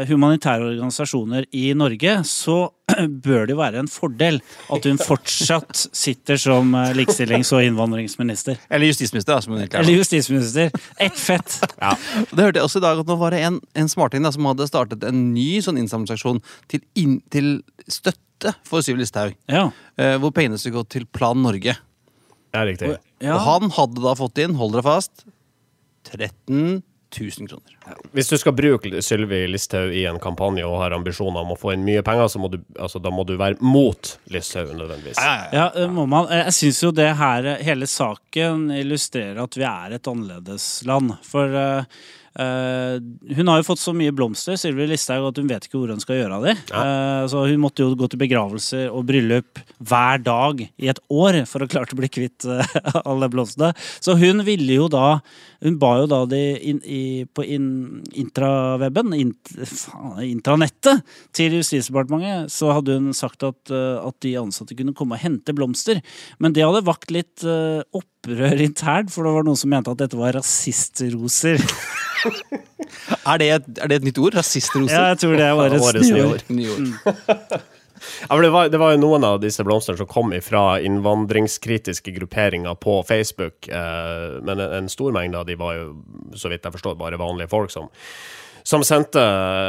humanitære 0.10 0.66
organisasjoner 0.68 1.46
i 1.56 1.70
Norge 1.78 2.18
så 2.28 2.58
bør 3.26 3.46
det 3.48 3.56
jo 3.56 3.60
være 3.60 3.82
en 3.82 3.90
fordel 3.90 4.38
at 4.74 4.86
hun 4.88 5.00
fortsatt 5.02 5.86
sitter 5.96 6.40
som 6.42 6.74
eh, 6.78 6.92
likestillings- 6.98 7.52
og 7.56 7.64
innvandringsminister. 7.66 8.60
Eller 8.70 8.92
justisminister, 8.92 9.34
da, 9.34 9.42
som 9.46 9.56
hun 9.56 9.62
egentlig 9.62 9.80
er. 9.80 9.86
Eller 9.86 10.00
justisminister. 10.00 10.76
Ett 11.02 11.18
fett! 11.20 11.58
Det 11.66 12.44
hørte 12.44 12.60
jeg 12.60 12.68
også 12.68 12.82
i 12.82 12.86
dag 12.86 13.02
at 13.02 13.10
nå 13.10 13.18
var 13.22 13.36
det 13.36 13.42
en, 13.48 13.60
en 13.80 13.92
smarting 13.92 14.26
da, 14.26 14.34
som 14.36 14.48
hadde 14.50 14.70
startet 14.70 15.06
en 15.08 15.24
ny 15.34 15.50
sånn 15.66 15.80
innsamlingsaksjon 15.82 16.42
til, 16.72 16.84
inn, 17.00 17.20
til 17.34 17.58
støtte 17.88 18.54
for 18.68 18.86
Syv 18.86 19.00
Listhaug. 19.02 19.38
Ja. 19.52 19.70
Eh, 19.98 20.18
hvor 20.22 20.34
pengene 20.36 20.60
skulle 20.62 20.84
gå 20.84 20.90
til 20.98 21.08
Plan 21.10 21.42
Norge. 21.42 21.78
Er 22.56 22.70
riktig. 22.70 22.94
ja. 23.24 23.36
Og 23.36 23.42
han 23.48 23.74
hadde 23.76 24.04
da 24.04 24.14
fått 24.20 24.40
inn, 24.44 24.56
hold 24.60 24.78
dere 24.78 24.86
fast, 24.86 25.26
13 26.12 26.84
000 27.22 27.50
kroner. 27.50 27.98
Hvis 28.16 28.30
du 28.32 28.38
skal 28.40 28.56
bruke 28.58 29.02
Sylvi 29.06 29.46
Listhaug 29.50 29.94
i 29.96 30.06
en 30.10 30.20
kampanje 30.24 30.66
og 30.68 30.80
har 30.82 30.96
ambisjoner 30.98 31.44
om 31.44 31.54
å 31.56 31.60
få 31.60 31.74
inn 31.76 31.86
mye 31.88 32.04
penger, 32.06 32.30
så 32.32 32.42
må 32.42 32.50
du, 32.54 32.60
altså, 32.80 33.02
da 33.04 33.14
må 33.14 33.26
du 33.28 33.36
være 33.40 33.60
mot 33.64 34.16
Listhaug 34.34 34.74
nødvendigvis. 34.76 35.22
Ja, 35.56 35.70
det 35.76 35.88
må 35.94 36.08
man. 36.10 36.30
Jeg 36.34 36.56
syns 36.58 36.84
jo 36.84 36.92
det 36.96 37.12
her, 37.20 37.50
hele 37.66 37.90
saken 37.90 38.70
illustrerer 38.76 39.44
at 39.44 39.58
vi 39.60 39.68
er 39.70 39.98
et 39.98 40.12
annerledesland. 40.12 41.18
For 41.26 41.60
eh, 41.60 41.80
eh, 41.80 42.14
hun 42.36 43.50
har 43.52 43.62
jo 43.62 43.68
fått 43.68 43.80
så 43.80 43.94
mye 43.96 44.14
blomster, 44.16 44.58
Sylvi 44.60 44.90
Listhaug, 44.90 45.30
at 45.30 45.40
hun 45.40 45.48
vet 45.50 45.68
ikke 45.68 45.80
hvor 45.80 45.94
hun 45.94 46.02
skal 46.04 46.20
gjøre 46.20 46.40
av 46.40 46.48
dem. 46.50 46.64
så 47.32 47.46
hun 47.48 47.62
måtte 47.64 47.86
jo 47.86 47.96
gå 47.96 48.10
til 48.12 48.22
begravelser 48.22 48.90
og 48.92 49.06
bryllup 49.08 49.62
hver 49.80 50.22
dag 50.24 50.66
i 50.66 50.90
et 50.92 51.00
år 51.12 51.42
for 51.50 51.64
å 51.64 51.70
klare 51.70 51.96
å 51.96 52.00
bli 52.00 52.10
kvitt 52.12 52.46
eh, 52.50 52.76
alle 53.10 53.30
blomstene. 53.32 53.74
Så 54.04 54.18
hun 54.20 54.44
ville 54.48 54.80
jo 54.80 54.90
da 54.92 55.20
Hun 55.66 55.80
ba 55.82 55.96
jo 55.98 56.06
da 56.06 56.20
de 56.30 56.40
in, 56.70 56.80
i, 56.86 57.26
på 57.26 57.42
in, 57.42 58.04
intraweben, 58.14 59.14
int, 59.18 59.50
faen, 59.66 60.20
intranettet, 60.28 61.02
til 61.34 61.56
Justisdepartementet, 61.58 62.52
så 62.54 62.70
hadde 62.76 63.00
hun 63.00 63.16
sagt 63.18 63.42
at, 63.48 63.72
eh, 63.74 63.96
at 63.98 64.20
de 64.22 64.36
ansatte 64.38 64.78
kunne 64.78 64.94
komme 64.94 65.18
og 65.18 65.24
hente 65.24 65.56
blomster. 65.58 66.04
Men 66.38 66.54
det 66.54 66.68
hadde 66.68 66.84
vakt 66.86 67.14
litt 67.16 67.46
eh, 67.48 67.82
opprør 68.26 68.64
internt, 68.66 69.14
for 69.14 69.28
det 69.28 69.36
var 69.36 69.46
noen 69.46 69.60
som 69.60 69.72
mente 69.72 69.94
at 69.94 70.02
dette 70.02 70.20
var 70.20 70.36
rasistroser. 70.40 71.62
Er 73.26 73.38
det, 73.38 73.48
et, 73.54 73.66
er 73.84 73.90
det 73.90 73.98
et 74.00 74.06
nytt 74.08 74.18
ord? 74.18 74.34
Rasistroser? 74.38 74.96
Ja, 74.96 75.12
jeg 75.12 75.20
tror 75.22 75.36
det 75.38 75.48
var 75.58 75.74
et 75.74 75.84
Årets 75.84 76.10
nyord. 76.10 76.46
Nyord. 76.50 77.62
Ja, 78.30 78.36
men 78.36 78.44
det, 78.44 78.50
var, 78.54 78.68
det 78.70 78.78
var 78.78 78.92
jo 78.94 79.00
noen 79.02 79.24
av 79.26 79.40
disse 79.42 79.64
blomstene 79.66 79.98
som 79.98 80.10
kom 80.10 80.34
fra 80.46 80.78
innvandringskritiske 80.84 82.12
grupperinger 82.20 82.76
på 82.82 83.00
Facebook. 83.08 83.66
Eh, 83.66 84.36
men 84.46 84.60
en, 84.60 84.74
en 84.82 84.90
stor 84.92 85.16
mengde 85.16 85.40
av 85.40 85.48
de 85.48 85.56
var 85.58 85.78
jo, 85.78 85.88
så 86.38 86.52
vidt 86.52 86.68
jeg 86.68 86.76
forstår, 86.76 86.98
bare 87.00 87.18
vanlige 87.22 87.50
folk 87.50 87.74
som, 87.74 87.90
som, 88.66 88.84
sendte, 88.86 89.22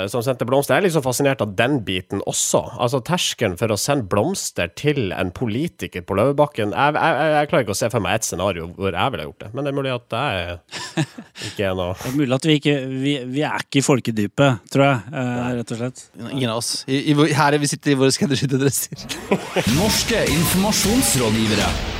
som 0.08 0.22
sendte 0.24 0.46
blomster. 0.48 0.80
Jeg 0.80 0.88
er 0.88 0.94
så 0.96 1.02
fascinert 1.04 1.42
av 1.44 1.52
den 1.58 1.80
biten 1.84 2.22
også. 2.24 2.62
Altså 2.80 3.02
Terskelen 3.04 3.58
for 3.60 3.72
å 3.72 3.78
sende 3.80 4.08
blomster 4.08 4.70
til 4.78 5.12
en 5.12 5.32
politiker 5.36 6.04
på 6.06 6.16
Løvebakken 6.16 6.72
jeg, 6.72 6.96
jeg, 6.96 7.16
jeg, 7.18 7.34
jeg 7.34 7.50
klarer 7.50 7.66
ikke 7.66 7.76
å 7.76 7.80
se 7.82 7.90
for 7.92 8.04
meg 8.04 8.16
et 8.16 8.28
scenario 8.28 8.70
hvor 8.76 8.96
jeg 8.96 9.14
ville 9.14 9.26
gjort 9.28 9.44
det. 9.44 9.50
Men 9.52 9.66
det 9.66 9.72
er 9.72 9.78
mulig 9.80 9.92
at 9.94 10.16
jeg 10.16 10.56
ikke 11.50 11.68
er 11.68 11.76
noe 11.76 11.98
Det 12.00 12.08
er 12.08 12.16
mulig 12.22 12.38
at 12.38 12.48
vi 12.48 12.56
ikke 12.60 12.76
Vi, 12.96 13.14
vi 13.36 13.44
er 13.46 13.66
ikke 13.66 13.82
i 13.82 13.84
folkedypet, 13.84 14.64
tror 14.72 14.86
jeg, 14.86 15.02
eh, 15.12 15.44
rett 15.60 15.76
og 15.76 15.82
slett. 15.82 16.06
Ingen 16.30 16.54
av 16.54 16.62
oss. 16.62 16.72
I, 16.88 17.02
i, 17.12 17.18
her 17.36 17.56
er 17.56 17.62
vi 17.62 17.70
sitter 17.70 17.92
i 17.92 18.00
våre 18.00 18.14
skreddersydde 18.14 18.62
dresser. 18.62 19.06
Norske 19.76 20.24
informasjonsrådgivere. 20.38 21.95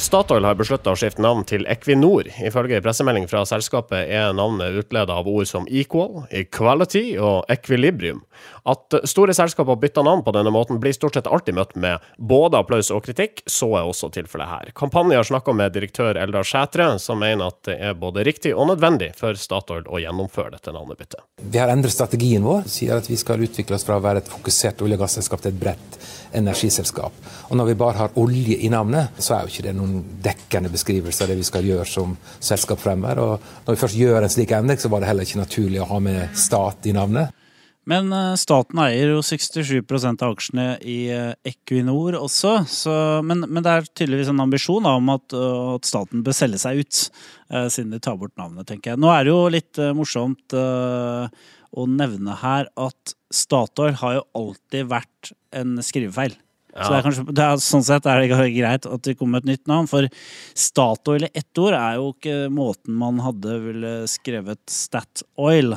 Statoil 0.00 0.46
har 0.48 0.56
beslutta 0.56 0.94
å 0.94 0.96
skifte 0.96 1.20
navn 1.20 1.42
til 1.44 1.66
Equinor. 1.68 2.24
Ifølge 2.40 2.78
pressemelding 2.80 3.26
fra 3.28 3.42
selskapet 3.44 4.08
er 4.08 4.30
navnet 4.32 4.78
utleda 4.80 5.18
av 5.20 5.26
ord 5.28 5.44
som 5.48 5.66
equal, 5.68 6.22
equality 6.32 7.18
og 7.20 7.44
equilibrium. 7.52 8.22
At 8.64 8.96
store 9.08 9.34
selskaper 9.36 9.76
bytter 9.80 10.06
navn 10.06 10.22
på 10.24 10.32
denne 10.32 10.52
måten, 10.54 10.80
blir 10.80 10.96
stort 10.96 11.18
sett 11.18 11.28
alltid 11.28 11.58
møtt 11.58 11.76
med 11.76 12.06
både 12.16 12.62
applaus 12.62 12.88
og 12.94 13.02
kritikk. 13.04 13.42
Så 13.44 13.68
er 13.76 13.84
også 13.90 14.08
tilfellet 14.14 14.48
her. 14.48 14.70
Kampanjen 14.76 15.20
har 15.20 15.28
snakka 15.28 15.52
med 15.56 15.76
direktør 15.76 16.16
Eldar 16.22 16.48
Sætre, 16.48 16.94
som 16.96 17.20
mener 17.20 17.52
at 17.52 17.60
det 17.68 17.76
er 17.76 17.98
både 18.00 18.24
riktig 18.24 18.54
og 18.56 18.70
nødvendig 18.72 19.12
for 19.20 19.36
Statoil 19.36 19.84
å 19.84 20.00
gjennomføre 20.00 20.54
dette 20.56 20.72
navnebyttet. 20.72 21.20
Vi 21.44 21.60
har 21.60 21.68
endret 21.68 21.92
strategien 21.92 22.48
vår, 22.48 22.64
sier 22.72 22.96
at 22.96 23.10
vi 23.10 23.20
skal 23.20 23.44
utvikle 23.44 23.76
oss 23.76 23.84
fra 23.84 24.00
å 24.00 24.04
være 24.08 24.24
et 24.24 24.32
fokusert 24.32 24.80
olje- 24.80 24.96
og 24.96 25.04
gasselskap 25.04 25.44
til 25.44 25.52
et 25.52 25.60
bredt 25.60 26.00
energiselskap. 26.36 27.16
Og 27.48 27.58
når 27.58 27.70
vi 27.70 27.78
bare 27.80 27.98
har 27.98 28.16
olje 28.20 28.56
i 28.60 28.70
navnet, 28.72 29.16
så 29.18 29.36
er 29.36 29.44
jo 29.44 29.54
ikke 29.54 29.66
det 29.68 29.74
noen 29.76 29.98
dekkende 30.22 30.72
beskrivelse 30.72 31.24
av 31.24 31.32
det 31.32 31.40
vi 31.40 31.48
skal 31.48 31.66
gjøre 31.66 31.88
som 31.88 32.16
selskap 32.38 32.82
fremover. 32.82 33.20
Og 33.24 33.66
når 33.66 33.76
vi 33.76 33.82
først 33.82 34.00
gjør 34.00 34.22
en 34.22 34.32
slik 34.32 34.54
endring, 34.56 34.80
så 34.80 34.92
var 34.92 35.02
det 35.02 35.10
heller 35.10 35.28
ikke 35.28 35.42
naturlig 35.42 35.82
å 35.82 35.90
ha 35.90 36.00
med 36.04 36.38
stat 36.38 36.90
i 36.90 36.96
navnet. 36.96 37.36
Men 37.88 38.12
eh, 38.12 38.34
staten 38.38 38.80
eier 38.84 39.14
jo 39.14 39.22
67% 39.24 40.24
av 40.24 40.34
aksjene 40.34 40.66
i 40.84 40.98
eh, 41.14 41.32
Equinor 41.48 42.18
også, 42.20 42.60
så, 42.68 42.94
men, 43.26 43.46
men 43.48 43.64
det 43.64 43.72
er 43.72 43.88
tydeligvis 43.88 44.30
en 44.32 44.44
ambisjon 44.44 44.88
om 44.90 45.14
at, 45.14 45.32
eh, 45.34 45.70
at 45.78 45.88
staten 45.88 46.24
bør 46.26 46.36
selge 46.36 46.60
seg 46.62 46.84
ut, 46.84 47.04
siden 47.50 47.90
de 47.90 47.98
tar 47.98 48.14
bort 48.14 48.36
navnet, 48.38 48.62
tenker 48.68 48.92
jeg. 48.92 49.00
Nå 49.02 49.08
er 49.10 49.24
det 49.26 49.32
jo 49.32 49.38
litt 49.50 49.78
morsomt 49.98 50.54
å 51.70 51.86
nevne 51.90 52.36
her 52.40 52.70
at 52.80 53.14
Statoil 53.34 53.96
har 54.00 54.18
jo 54.18 54.22
alltid 54.38 54.88
vært 54.90 55.32
en 55.54 55.78
skrivefeil. 55.84 56.34
Så 56.70 56.86
det 56.86 56.98
er 57.00 57.04
kanskje, 57.04 57.24
det 57.34 57.44
er, 57.44 57.62
sånn 57.62 57.82
sett 57.82 58.06
er 58.06 58.20
det 58.22 58.28
greit 58.54 58.86
at 58.86 59.02
det 59.06 59.16
kommer 59.18 59.42
et 59.42 59.48
nytt 59.48 59.66
navn, 59.70 59.88
for 59.90 60.06
Statoil 60.54 61.26
i 61.26 61.32
ett 61.34 61.58
ord 61.58 61.74
er 61.74 61.98
jo 61.98 62.12
ikke 62.14 62.36
måten 62.54 62.94
man 62.98 63.18
hadde 63.24 63.56
ville 63.64 63.94
skrevet 64.10 64.62
Statoil. 64.70 65.74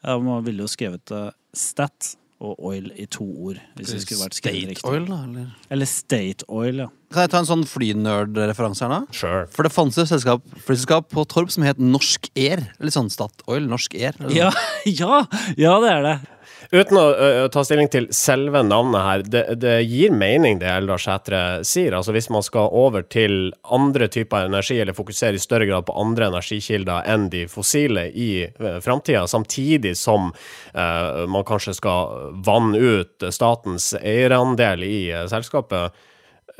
Ja, 0.00 0.16
man 0.22 0.46
ville 0.46 0.64
jo 0.64 0.70
skrevet 0.70 1.02
det 1.10 1.24
Stat 1.56 2.14
og 2.40 2.56
oil 2.64 2.88
i 2.96 3.04
to 3.10 3.24
ord. 3.24 3.60
Hvis 3.76 3.92
det 3.92 4.00
skulle 4.04 4.24
vært 4.24 4.38
State. 4.38 4.80
Oil, 4.88 5.04
da? 5.08 5.18
Eller? 5.28 5.50
Eller 5.76 5.88
State 5.88 6.46
Oil, 6.48 6.82
ja. 6.86 6.88
Kan 7.12 7.26
jeg 7.26 7.32
ta 7.32 7.40
en 7.42 7.48
sånn 7.48 7.64
flynerd-referanse 7.68 8.86
her, 8.86 8.92
da? 8.94 9.16
Sure. 9.16 9.44
For 9.52 9.66
det 9.66 9.72
fantes 9.74 9.98
et 10.00 10.10
selskap, 10.12 10.44
flyselskap 10.64 11.10
på 11.12 11.24
Torp 11.28 11.52
som 11.52 11.66
het 11.66 11.80
Norsk 11.82 12.30
Air. 12.38 12.64
Eller 12.80 12.94
sånn 12.94 13.10
Statoil, 13.12 13.66
Norsk 13.68 13.96
Air. 13.98 14.16
Ja, 14.32 14.52
ja, 15.02 15.24
ja, 15.60 15.74
det 15.84 15.92
er 15.96 16.06
det. 16.06 16.16
Uten 16.70 16.98
å 17.00 17.02
ø, 17.10 17.28
ta 17.50 17.64
stilling 17.66 17.88
til 17.90 18.04
selve 18.14 18.60
navnet 18.62 19.02
her, 19.02 19.22
det, 19.26 19.40
det 19.58 19.72
gir 19.90 20.12
mening 20.14 20.60
det 20.60 20.68
Eldar 20.70 21.00
Sætre 21.02 21.40
sier. 21.66 21.96
Altså 21.98 22.14
Hvis 22.14 22.30
man 22.30 22.44
skal 22.46 22.70
over 22.70 23.02
til 23.10 23.50
andre 23.74 24.06
typer 24.06 24.46
energi, 24.46 24.76
eller 24.78 24.94
fokusere 24.94 25.34
i 25.34 25.42
større 25.42 25.66
grad 25.66 25.88
på 25.88 25.96
andre 25.98 26.28
energikilder 26.30 27.08
enn 27.10 27.26
de 27.32 27.42
fossile 27.50 28.06
i 28.14 28.44
uh, 28.46 28.78
framtida, 28.84 29.24
samtidig 29.26 29.96
som 29.98 30.30
eh, 30.30 31.26
man 31.26 31.46
kanskje 31.48 31.74
skal 31.80 32.30
vanne 32.46 32.78
ut 32.78 33.26
statens 33.34 33.90
eierandel 33.98 34.86
i 34.86 35.00
eh, 35.10 35.26
selskapet, 35.32 35.98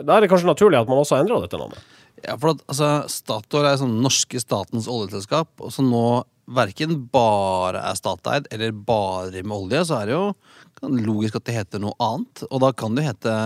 da 0.01 0.17
er 0.17 0.25
det 0.25 0.33
kanskje 0.33 0.51
naturlig 0.51 0.81
at 0.81 0.91
man 0.91 1.05
også 1.05 1.21
endrer 1.21 1.47
dette 1.47 1.61
navnet. 1.61 1.87
Ja, 2.25 2.35
for 2.35 2.57
at, 2.57 2.67
altså, 2.67 2.91
Statoil 3.09 3.69
er 3.69 3.79
sånn 3.81 4.01
norske 4.03 4.43
statens 4.43 4.91
oljeselskap, 4.91 5.55
og 5.63 5.71
så 5.71 5.87
nå 5.87 6.05
verken 6.51 6.97
bare 7.13 7.83
er 7.91 7.99
statseid 7.99 8.49
eller 8.55 8.75
bare 8.75 9.31
driver 9.31 9.51
med 9.51 9.57
olje, 9.57 9.85
så 9.89 10.01
er 10.01 10.11
det 10.11 10.17
jo 10.17 10.95
logisk 11.07 11.39
at 11.39 11.47
det 11.47 11.57
heter 11.59 11.83
noe 11.83 11.97
annet. 12.03 12.45
Og 12.49 12.63
da 12.65 12.73
kan 12.77 12.97
det 12.97 13.05
jo 13.05 13.13
hete 13.13 13.37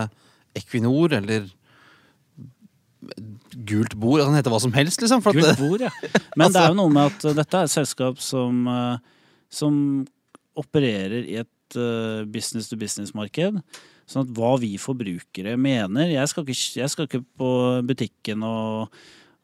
Equinor 0.58 1.16
eller 1.18 1.50
Gult 3.68 3.92
bord. 4.00 4.22
Altså, 4.22 4.30
det 4.30 4.30
kan 4.30 4.38
hete 4.38 4.52
hva 4.54 4.60
som 4.62 4.76
helst, 4.76 5.02
liksom. 5.02 5.24
Gult 5.26 5.60
bord, 5.60 5.82
ja. 5.84 5.90
Men 6.40 6.54
det 6.54 6.62
er 6.62 6.70
jo 6.72 6.78
noe 6.82 6.92
med 6.92 7.10
at 7.10 7.26
dette 7.36 7.58
er 7.58 7.68
et 7.68 7.74
selskap 7.74 8.22
som, 8.22 8.62
uh, 8.64 8.96
som 9.52 9.74
opererer 10.56 11.26
i 11.28 11.36
et 11.42 11.76
uh, 11.76 12.24
business-to-business-marked. 12.32 13.60
Sånn 14.08 14.24
at 14.24 14.32
hva 14.36 14.54
vi 14.60 14.74
forbrukere 14.76 15.54
mener 15.56 16.10
Jeg 16.12 16.28
skal 16.28 16.44
ikke, 16.44 16.56
jeg 16.76 16.92
skal 16.92 17.06
ikke 17.08 17.22
på 17.40 17.52
butikken 17.88 18.42
og, 18.44 18.98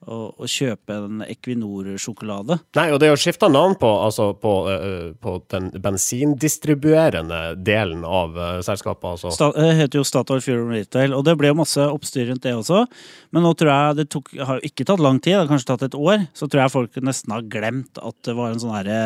og, 0.06 0.40
å 0.40 0.48
kjøpe 0.48 0.96
en 0.96 1.24
Equinor-sjokolade. 1.26 2.60
Nei, 2.78 2.86
og 2.92 3.00
det 3.00 3.08
er 3.08 3.14
jo 3.14 3.20
skifta 3.20 3.50
navn 3.52 3.76
på, 3.80 3.88
altså 4.06 4.30
på, 4.40 4.54
uh, 4.70 5.10
på 5.20 5.36
den 5.52 5.70
bensindistribuerende 5.82 7.40
delen 7.60 8.06
av 8.08 8.38
uh, 8.38 8.46
selskapet. 8.64 9.06
Altså. 9.12 9.34
Sta, 9.36 9.50
det 9.56 9.74
heter 9.82 10.00
jo 10.00 10.06
Statoil 10.08 10.44
Fuel 10.44 10.64
Retail, 10.70 11.14
og 11.16 11.26
det 11.28 11.36
ble 11.40 11.52
jo 11.52 11.58
masse 11.60 11.84
oppstyr 11.84 12.30
rundt 12.30 12.46
det 12.46 12.54
også. 12.56 12.86
Men 13.34 13.44
nå 13.46 13.52
tror 13.58 13.72
jeg 13.72 13.98
det 14.00 14.08
tok, 14.14 14.32
har 14.38 14.60
jo 14.60 14.70
ikke 14.70 14.86
tatt 14.88 15.04
lang 15.04 15.20
tid, 15.20 15.36
det 15.36 15.42
har 15.42 15.52
kanskje 15.52 15.70
tatt 15.72 15.86
et 15.90 15.98
år. 15.98 16.26
Så 16.36 16.48
tror 16.48 16.64
jeg 16.64 16.74
folk 16.74 17.00
nesten 17.04 17.34
har 17.36 17.46
glemt 17.52 18.00
at 18.00 18.16
det 18.26 18.36
var 18.38 18.54
en 18.54 18.62
sånn 18.62 18.74
herre 18.74 19.00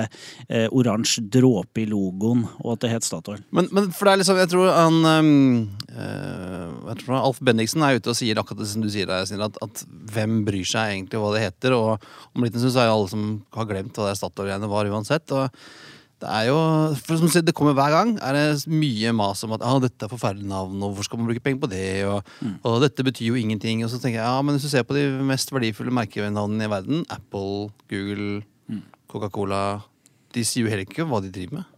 eh, 0.49 0.69
oransje 0.71 1.25
dråpe 1.35 1.83
i 1.83 1.89
logoen, 1.91 2.47
og 2.63 2.77
at 2.77 2.85
det 2.85 2.93
het 2.95 3.07
Statoil. 3.07 3.43
Men, 3.55 3.69
men 3.75 3.91
for 3.95 4.09
det 4.09 4.15
er 4.15 4.23
liksom, 4.23 4.41
jeg 4.41 4.53
tror 4.53 4.71
han 4.73 5.01
um, 5.05 5.33
uh, 5.93 6.71
jeg 6.91 7.03
tror 7.03 7.19
Alf 7.19 7.41
Bendiksen 7.45 7.85
er 7.85 7.99
ute 7.99 8.13
og 8.13 8.19
sier 8.19 8.41
akkurat 8.41 8.63
det 8.63 8.71
som 8.71 8.85
du 8.85 8.91
sier 8.93 9.11
der, 9.11 9.27
at, 9.49 9.59
at 9.65 9.85
hvem 10.15 10.43
bryr 10.47 10.67
seg 10.69 10.84
egentlig 10.93 11.23
hva 11.23 11.33
det 11.35 11.47
heter? 11.47 11.75
Og 11.79 12.07
om 12.35 12.45
liten 12.45 12.62
stund 12.62 12.76
er 12.76 12.91
jo 12.91 12.99
alle 12.99 13.11
som 13.11 13.26
har 13.57 13.69
glemt 13.71 13.99
hva 13.99 14.11
det 14.11 14.21
Statoil-greiene 14.21 14.71
var 14.71 14.93
uansett. 14.93 15.35
og 15.35 15.49
det 16.25 16.31
er 16.31 16.47
jo, 16.49 16.59
for 17.05 17.21
som 17.21 17.29
sier, 17.29 17.43
det 17.45 17.53
kommer 17.57 17.75
hver 17.76 17.93
gang. 17.93 18.14
er 18.23 18.37
det 18.37 18.71
mye 18.71 19.12
mas 19.12 19.43
om 19.45 19.53
at 19.57 19.64
ah, 19.67 19.76
dette 19.83 20.07
er 20.07 20.12
forferdelig 20.12 20.47
navn, 20.49 20.79
og 20.79 20.93
hvorfor 20.95 21.09
skal 21.09 21.21
man 21.21 21.29
bruke 21.29 21.43
penger 21.45 21.61
på 21.61 21.71
det? 21.73 21.88
Og, 22.09 22.31
og 22.62 22.79
dette 22.85 23.05
betyr 23.05 23.33
jo 23.33 23.41
ingenting. 23.41 23.83
Og 23.85 23.91
så 23.93 23.99
tenker 24.00 24.23
jeg, 24.23 24.25
ja, 24.25 24.41
men 24.41 24.57
hvis 24.57 24.64
du 24.64 24.73
ser 24.73 24.87
på 24.88 24.97
de 24.97 25.05
mest 25.26 25.53
verdifulle 25.53 25.93
merkenavnene 25.93 26.64
i 26.69 26.73
verden, 26.73 27.05
Apple, 27.12 27.69
Google, 27.93 28.41
Coca-Cola 29.11 29.83
De 30.35 30.43
sier 30.47 30.64
jo 30.64 30.71
heller 30.73 30.88
ikke 30.88 31.07
hva 31.07 31.21
de 31.23 31.31
driver 31.35 31.61
med. 31.61 31.69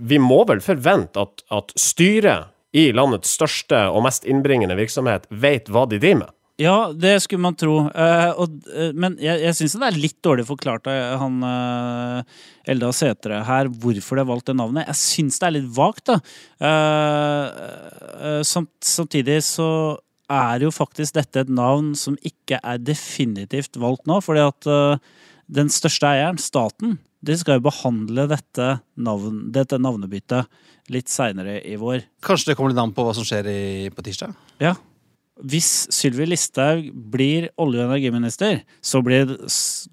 Vi 0.00 0.16
må 0.22 0.40
vel 0.48 0.62
forvente 0.64 1.20
at, 1.20 1.44
at 1.52 1.74
styret 1.78 2.50
i 2.72 2.88
landets 2.94 3.30
største 3.36 3.84
og 3.90 4.04
mest 4.06 4.24
innbringende 4.28 4.78
virksomhet 4.78 5.26
vet 5.30 5.68
hva 5.70 5.84
de 5.90 5.98
driver 6.00 6.24
med. 6.24 6.36
Ja, 6.60 6.92
det 6.92 7.14
skulle 7.24 7.42
man 7.42 7.56
tro. 7.56 7.86
Uh, 7.88 8.30
og, 8.44 8.56
uh, 8.68 8.90
men 8.92 9.16
jeg, 9.22 9.40
jeg 9.46 9.56
syns 9.56 9.78
det 9.80 9.88
er 9.88 10.00
litt 10.02 10.18
dårlig 10.24 10.44
forklart 10.48 10.90
av 10.92 11.22
han 11.22 11.38
uh, 11.40 12.40
Elda 12.70 12.90
Sætre 12.94 13.40
her 13.46 13.70
hvorfor 13.82 14.16
de 14.16 14.24
har 14.24 14.28
valgt 14.28 14.50
det 14.50 14.56
navnet. 14.58 14.88
Jeg 14.90 15.00
syns 15.00 15.40
det 15.40 15.48
er 15.48 15.56
litt 15.56 15.70
vagt, 15.76 16.10
da. 16.10 16.18
Eh, 16.60 17.66
eh, 18.20 18.40
samt, 18.46 18.72
samtidig 18.84 19.40
så 19.46 19.68
er 20.30 20.62
jo 20.66 20.72
faktisk 20.74 21.16
dette 21.16 21.44
et 21.44 21.52
navn 21.52 21.92
som 21.98 22.18
ikke 22.26 22.60
er 22.62 22.82
definitivt 22.82 23.80
valgt 23.80 24.06
nå, 24.10 24.20
fordi 24.24 24.44
at 24.44 24.70
eh, 24.70 25.22
den 25.50 25.72
største 25.72 26.12
eieren, 26.12 26.38
staten, 26.38 26.98
de 27.26 27.36
skal 27.36 27.58
jo 27.58 27.66
behandle 27.66 28.28
dette, 28.30 28.68
navn, 28.96 29.42
dette 29.52 29.80
navnebyttet 29.80 30.46
litt 30.90 31.10
seinere 31.10 31.58
i 31.66 31.74
vår. 31.80 32.06
Kanskje 32.24 32.52
det 32.52 32.58
kommer 32.58 32.72
litt 32.72 32.80
an 32.82 32.94
på 32.94 33.04
hva 33.04 33.16
som 33.16 33.26
skjer 33.26 33.50
i, 33.50 33.60
på 33.92 34.04
tirsdag? 34.06 34.32
Ja. 34.62 34.76
Hvis 35.46 35.70
Sylvi 35.94 36.26
Listhaug 36.28 36.90
blir 37.12 37.48
olje- 37.60 37.84
og 37.84 37.90
energiminister, 37.90 38.62
så 38.82 39.02
blir 39.04 39.28
det 39.30 39.38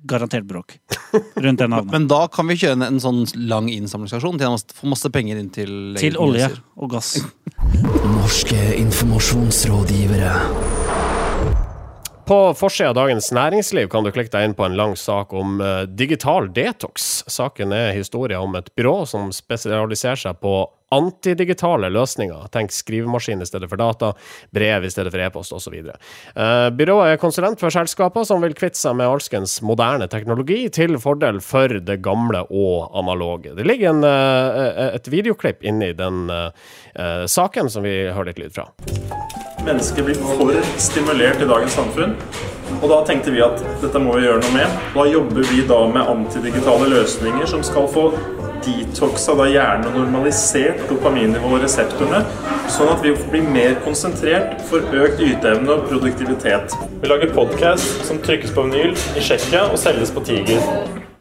garantert 0.10 0.48
bråk 0.50 0.78
rundt 1.14 1.60
det 1.60 1.70
navnet. 1.70 1.92
Men 1.96 2.10
da 2.12 2.26
kan 2.32 2.50
vi 2.50 2.58
kjøre 2.60 2.80
en, 2.80 2.88
en 2.90 3.04
sånn 3.04 3.24
lang 3.48 3.70
innsamlingsstasjon 3.74 4.42
til 4.42 4.56
å 4.56 4.82
få 4.82 4.92
masse 4.92 5.12
penger 5.14 5.42
inn 5.42 5.52
til 5.54 5.72
Til 6.00 6.20
olje 6.22 6.52
og 6.76 6.92
gass. 6.98 7.18
Norske 8.18 8.60
informasjonsrådgivere. 8.78 10.77
På 12.28 12.54
forsida 12.54 12.90
av 12.90 12.96
Dagens 12.96 13.32
Næringsliv 13.32 13.88
kan 13.88 14.04
du 14.04 14.10
klikke 14.12 14.34
deg 14.34 14.50
inn 14.50 14.54
på 14.58 14.66
en 14.68 14.74
lang 14.76 14.98
sak 15.00 15.32
om 15.32 15.62
eh, 15.64 15.86
digital 15.88 16.50
detox. 16.52 17.22
Saken 17.32 17.72
er 17.72 17.94
historien 17.96 18.44
om 18.44 18.58
et 18.60 18.68
byrå 18.76 19.06
som 19.08 19.30
spesialiserer 19.32 20.20
seg 20.20 20.42
på 20.44 20.58
antidigitale 20.92 21.88
løsninger. 21.96 22.50
Tenk 22.52 22.76
skrivemaskin 22.76 23.44
i 23.44 23.48
stedet 23.48 23.72
for 23.72 23.80
data, 23.80 24.12
brev 24.52 24.84
i 24.84 24.92
stedet 24.92 25.16
for 25.16 25.24
e-post 25.24 25.56
osv. 25.56 25.80
Uh, 26.36 26.68
byrået 26.76 27.14
er 27.14 27.24
konsulent 27.24 27.64
for 27.64 27.72
selskaper 27.72 28.28
som 28.28 28.44
vil 28.44 28.56
kvitte 28.60 28.80
seg 28.80 29.00
med 29.00 29.08
alskens 29.08 29.62
moderne 29.64 30.12
teknologi 30.12 30.66
til 30.68 31.00
fordel 31.00 31.40
for 31.40 31.80
det 31.80 32.02
gamle 32.04 32.44
og 32.52 32.92
analoge. 32.92 33.56
Det 33.56 33.68
ligger 33.68 33.96
en, 33.96 34.04
eh, 34.04 34.96
et 35.00 35.08
videoklipp 35.08 35.64
inni 35.64 35.94
den 35.96 36.28
eh, 36.30 36.52
eh, 36.96 37.24
saken 37.24 37.72
som 37.72 37.88
vi 37.88 38.02
hører 38.12 38.34
litt 38.34 38.44
lyd 38.44 38.60
fra. 38.60 38.72
Mennesker 39.68 40.06
blir 40.08 40.16
for 40.16 40.56
stimulert 40.80 41.42
i 41.44 41.48
dagens 41.50 41.74
samfunn. 41.76 42.14
Og 42.78 42.86
da 42.88 43.02
tenkte 43.08 43.34
vi 43.34 43.42
at 43.44 43.60
dette 43.82 44.00
må 44.00 44.14
vi 44.16 44.24
gjøre 44.24 44.40
noe 44.46 44.54
med. 44.54 44.78
Da 44.94 45.04
jobber 45.10 45.48
vi 45.50 45.64
da 45.68 45.80
med 45.92 46.12
antidigitale 46.14 46.88
løsninger 46.94 47.50
som 47.52 47.66
skal 47.68 47.90
få 47.92 48.06
detoxa 48.64 49.36
da 49.40 49.48
hjernen 49.52 49.90
og 49.90 49.98
normalisert 49.98 50.86
dopaminnivået 50.88 51.58
og 51.60 51.66
reseptorene, 51.66 52.24
sånn 52.72 52.94
at 52.94 53.04
vi 53.04 53.14
blir 53.28 53.52
mer 53.52 53.76
konsentrert 53.84 54.56
for 54.70 54.88
økt 55.04 55.22
yteevne 55.24 55.76
og 55.76 55.86
produktivitet. 55.92 56.76
Vi 57.04 57.12
lager 57.12 57.36
podkast 57.36 58.08
som 58.08 58.24
trykkes 58.24 58.56
på 58.56 58.68
vinyl 58.70 58.96
i 58.96 59.24
Tsjekkia 59.24 59.68
og 59.68 59.80
selges 59.84 60.16
på 60.16 60.24
Tiger. 60.28 60.64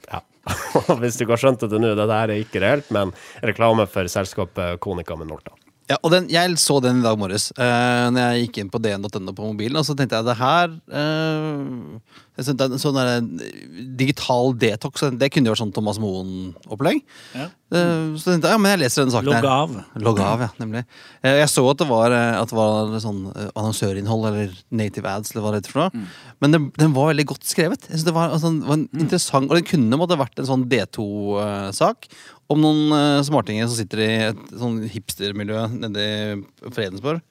Ja. 0.06 0.22
Hvis 1.02 1.18
du 1.18 1.26
ikke 1.26 1.34
har 1.34 1.46
skjønt 1.48 1.66
det 1.66 1.74
til 1.74 1.82
nå, 1.82 1.94
det 1.98 2.10
der 2.14 2.34
er 2.34 2.46
ikke 2.46 2.62
reelt, 2.62 2.90
men 2.94 3.14
reklame 3.42 3.90
for 3.90 4.10
selskapet 4.10 4.78
Konica 4.82 5.18
med 5.18 5.34
Norta. 5.34 5.58
Ja, 5.86 5.98
og 6.02 6.10
den, 6.10 6.28
Jeg 6.30 6.58
så 6.58 6.80
den 6.82 6.98
i 6.98 7.04
dag 7.04 7.18
morges 7.18 7.52
uh, 7.54 8.10
Når 8.10 8.18
jeg 8.18 8.46
gikk 8.46 8.56
inn 8.62 8.70
på 8.72 8.80
dn.no 8.82 9.34
på 9.36 9.50
mobilen. 9.52 9.78
Og 9.78 9.86
så 9.86 9.94
tenkte 9.94 10.18
jeg 10.18 10.26
det 10.26 10.38
her 10.40 10.72
uh, 10.90 12.16
jeg 12.36 12.44
synes 12.44 12.58
det 12.60 12.66
er 12.66 12.80
Sånn 12.80 12.96
der, 12.98 13.10
eh, 13.16 13.84
digital 13.96 14.52
detox, 14.60 15.04
det 15.16 15.30
kunne 15.32 15.48
jo 15.48 15.54
vært 15.54 15.62
sånn 15.62 15.72
Thomas 15.72 15.98
Moen-opplegg. 16.02 17.00
Ja. 17.32 17.46
Uh, 17.72 18.12
så 18.14 18.30
tenkte 18.30 18.46
jeg 18.46 18.54
ja, 18.54 18.58
men 18.62 18.74
jeg 18.74 18.80
leser 18.84 19.02
denne 19.02 19.14
saken 19.14 19.26
Logg 19.26 19.38
her. 19.40 19.46
av. 19.50 20.02
Logg 20.04 20.20
av, 20.22 20.42
ja, 20.44 20.48
nemlig. 20.60 20.84
Uh, 21.24 21.32
jeg 21.40 21.48
så 21.50 21.64
at 21.72 21.80
det 21.80 21.88
var, 21.88 22.14
at 22.14 22.52
det 22.52 22.58
var 22.58 22.92
sånn 23.02 23.22
annonsørinnhold, 23.48 24.28
eller 24.28 24.52
native 24.82 25.10
ads, 25.10 25.32
eller 25.32 25.46
hva 25.46 25.54
det 25.54 25.62
heter 25.62 25.74
for 25.74 25.86
noe. 25.86 26.04
Men 26.44 26.54
den, 26.54 26.68
den 26.76 26.94
var 26.94 27.10
veldig 27.10 27.26
godt 27.32 27.48
skrevet. 27.48 27.88
Jeg 27.88 27.96
synes 27.96 28.06
det 28.10 28.16
var, 28.18 28.36
altså, 28.36 28.52
det 28.54 28.68
var 28.68 28.78
en 28.78 28.86
interessant, 29.06 29.50
Og 29.50 29.58
den 29.58 29.70
kunne 29.72 30.00
måtte 30.02 30.20
vært 30.20 30.38
en 30.38 30.50
sånn 30.52 30.68
D2-sak 30.70 32.10
om 32.52 32.62
noen 32.62 32.94
uh, 32.94 33.24
smartinger 33.26 33.68
som 33.68 33.78
sitter 33.78 34.02
i 34.04 34.10
et 34.30 34.42
sånn 34.54 34.80
hipstermiljø 34.90 35.66
nede 35.74 36.06
i 36.06 36.72
Fredensborg. 36.74 37.22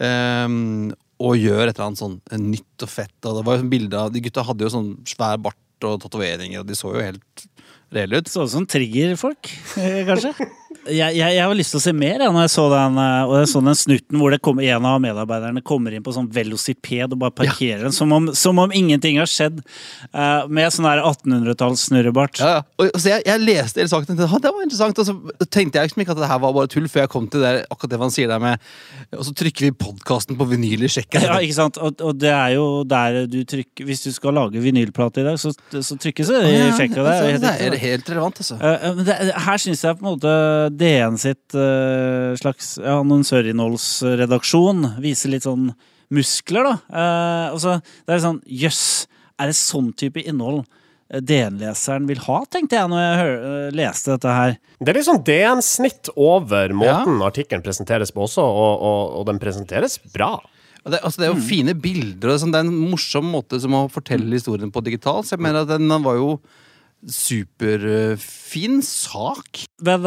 Um, 0.00 0.92
og 1.22 1.36
gjør 1.38 1.68
et 1.68 1.76
eller 1.76 1.86
annet 1.86 2.00
sånn 2.00 2.16
eh, 2.32 2.40
nytt 2.40 2.84
og 2.84 2.90
fett. 2.90 3.16
Og 3.22 3.38
det 3.38 3.44
var 3.46 3.60
jo 3.60 3.68
bilde 3.70 4.00
av, 4.00 4.12
De 4.12 4.22
gutta 4.24 4.44
hadde 4.46 4.66
jo 4.66 4.72
sånn 4.72 4.90
svær 5.08 5.38
bart 5.42 5.86
og 5.86 6.00
tatoveringer, 6.02 6.62
og 6.62 6.68
de 6.68 6.76
så 6.78 6.90
jo 6.94 7.04
helt 7.04 7.46
reelle 7.94 8.20
ut. 8.20 8.30
Så 8.30 8.46
ut 8.46 8.52
som 8.52 8.66
triggerfolk, 8.66 9.50
eh, 9.80 10.02
kanskje. 10.08 10.34
Jeg, 10.84 11.16
jeg, 11.16 11.36
jeg 11.38 11.44
har 11.44 11.54
lyst 11.56 11.74
til 11.74 11.80
å 11.80 11.84
se 11.84 11.94
mer 11.96 12.24
ja, 12.26 12.30
når 12.34 12.46
jeg 12.46 12.52
så 12.54 12.66
den, 12.72 12.98
eh, 13.00 13.22
og 13.28 13.34
jeg 13.40 13.50
så 13.52 13.62
den 13.64 13.78
snutten 13.78 14.20
hvor 14.20 14.34
det 14.34 14.40
kom, 14.44 14.60
en 14.60 14.88
av 14.88 15.00
medarbeiderne 15.04 15.62
kommer 15.64 15.94
inn 15.96 16.04
på 16.04 16.12
sånn 16.14 16.28
velociped 16.34 17.14
og 17.14 17.20
bare 17.22 17.34
parkerer 17.36 17.86
den, 17.86 17.94
som 17.96 18.12
om, 18.12 18.30
som 18.36 18.60
om 18.60 18.74
ingenting 18.74 19.20
har 19.22 19.30
skjedd, 19.30 19.62
Uh, 20.14 20.44
med 20.52 20.70
sånn 20.70 20.86
1800-talls 20.86 21.88
snurrebart. 21.88 22.38
Ja, 22.38 22.50
ja. 22.58 22.60
Og, 22.78 22.90
så 23.00 23.10
jeg, 23.10 23.24
jeg 23.26 23.42
leste 23.42 23.80
hele 23.80 23.90
saken 23.90 24.04
og 24.04 24.20
tenkte 24.20 24.40
det 24.44 24.52
var 24.54 24.64
interessant. 24.66 25.00
Og 25.00 25.08
så 25.08 25.46
tenkte 25.48 25.80
jeg 25.80 25.88
liksom 25.88 26.02
ikke 26.04 26.14
at 26.14 26.20
det 26.20 26.28
her 26.30 26.40
var 26.44 26.54
bare 26.54 26.70
tull, 26.70 26.86
før 26.90 27.04
jeg 27.04 27.12
kom 27.14 27.26
til 27.32 27.42
det, 27.42 27.50
der- 27.50 27.66
akkurat 27.74 27.94
det 27.94 28.00
han 28.04 28.12
sier 28.14 28.30
der 28.30 28.42
med 28.42 28.62
Og 29.16 29.24
så 29.26 29.34
trykker 29.36 29.66
vi 29.66 29.70
podkasten 29.84 30.38
på 30.38 30.46
vinyl 30.50 30.86
i 30.86 30.90
sjekka. 30.92 31.22
Ja, 31.24 31.38
ikke 31.42 31.56
sant? 31.56 31.80
Og, 31.82 31.98
og 32.04 32.18
det 32.20 32.30
er 32.30 32.54
jo 32.54 32.66
der 32.88 33.24
du 33.30 33.40
trykker 33.48 33.88
Hvis 33.88 34.04
du 34.04 34.10
skal 34.14 34.36
lage 34.36 34.62
vinylplate 34.62 35.22
i 35.22 35.26
dag, 35.26 35.40
så, 35.40 35.54
så 35.74 35.98
trykkes 36.00 36.30
det 36.30 36.42
i 36.46 36.54
sjekka. 36.78 37.04
Det 37.04 37.14
er 37.14 37.28
helt 37.32 37.44
det 37.44 37.54
er 37.68 37.78
helt 37.82 38.12
relevant, 38.12 38.40
altså. 38.44 38.58
Uh, 38.60 38.88
men 39.00 39.08
det, 39.08 39.18
her 39.48 39.62
syns 39.64 39.84
jeg 39.86 39.98
på 39.98 40.04
en 40.04 40.10
måte 40.12 40.34
DN 40.80 41.18
sitt 41.20 41.56
uh, 41.56 42.34
slags 42.40 42.74
ja, 42.82 42.98
annonsørinnholdsredaksjon 43.00 44.94
viser 45.02 45.34
litt 45.34 45.46
sånn 45.46 45.72
muskler, 46.14 46.66
da. 46.66 46.74
Eh, 46.92 47.52
altså, 47.54 47.78
det 48.04 48.14
er 48.14 48.22
sånn 48.22 48.40
Jøss, 48.44 48.82
er 49.40 49.50
det 49.50 49.58
sånn 49.58 49.92
type 49.98 50.22
innhold 50.22 50.64
DN-leseren 51.14 52.08
vil 52.08 52.20
ha, 52.24 52.40
tenkte 52.50 52.78
jeg 52.78 52.90
når 52.90 53.02
jeg 53.02 53.18
hør, 53.20 53.34
eh, 53.48 53.76
leste 53.76 54.14
dette 54.14 54.34
her. 54.34 54.56
Det 54.80 54.90
er 54.90 54.98
litt 54.98 55.08
sånn 55.08 55.22
DN-snitt 55.26 56.10
over 56.16 56.74
måten 56.76 57.22
artikkelen 57.24 57.64
presenteres 57.64 58.12
på 58.14 58.24
også, 58.26 58.42
og, 58.44 58.74
og, 58.88 59.02
og 59.20 59.28
den 59.30 59.40
presenteres 59.42 59.98
bra. 60.14 60.36
Det, 60.84 60.98
altså, 61.00 61.20
det 61.20 61.28
er 61.28 61.32
jo 61.32 61.46
fine 61.46 61.74
bilder. 61.80 62.34
Og 62.34 62.42
sånn, 62.42 62.52
det 62.52 62.60
er 62.60 62.68
en 62.68 62.90
morsom 62.92 63.30
måte 63.32 63.60
som 63.62 63.76
å 63.76 63.86
fortelle 63.92 64.36
historien 64.36 64.72
på 64.72 64.82
digitalt. 64.84 65.28
Så 65.28 65.36
jeg 65.36 65.44
mener 65.44 65.64
at 65.64 65.70
den, 65.70 65.88
den 65.88 66.04
var 66.04 66.18
jo 66.18 66.34
superfin 67.10 68.80
sak. 68.84 69.64
Men 69.84 70.06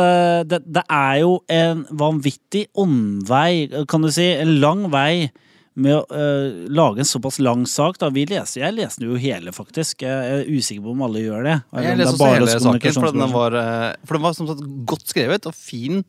det, 0.49 0.61
det 0.65 0.83
er 0.89 1.19
jo 1.21 1.41
en 1.51 1.83
vanvittig 1.91 2.67
omvei, 2.77 3.67
kan 3.89 4.05
du 4.05 4.09
si. 4.13 4.29
En 4.37 4.55
lang 4.61 4.87
vei 4.93 5.29
med 5.77 5.93
å 5.93 6.01
uh, 6.09 6.65
lage 6.73 7.03
en 7.03 7.07
såpass 7.07 7.37
lang 7.43 7.65
sak. 7.69 7.99
Da. 8.01 8.09
Vi 8.13 8.25
leser, 8.29 8.63
jeg 8.63 8.75
leste 8.79 9.05
jo 9.05 9.19
hele, 9.21 9.53
faktisk. 9.53 10.01
Jeg 10.05 10.41
er 10.41 10.49
usikker 10.49 10.83
på 10.87 10.95
om 10.95 11.05
alle 11.05 11.21
gjør 11.21 11.45
det. 11.45 11.55
Jeg 11.77 11.99
det 11.99 12.07
er 12.07 12.11
også 12.13 12.31
hele 12.33 12.57
saken, 12.65 12.97
for 12.97 13.13
den 13.13 13.35
var, 13.35 13.57
eh, 13.61 13.93
for 14.07 14.17
den 14.17 14.25
var 14.25 14.37
som 14.37 14.49
sagt 14.49 14.65
godt 14.89 15.13
skrevet 15.13 15.45
og 15.49 15.55
fin. 15.57 16.01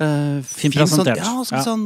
Uh, 0.00 0.40
Fin 0.48 0.72
fin 0.72 0.78
presentert. 0.80 1.20
ja, 1.20 1.34
sånn, 1.44 1.58
Ja. 1.58 1.64
sånn 1.66 1.84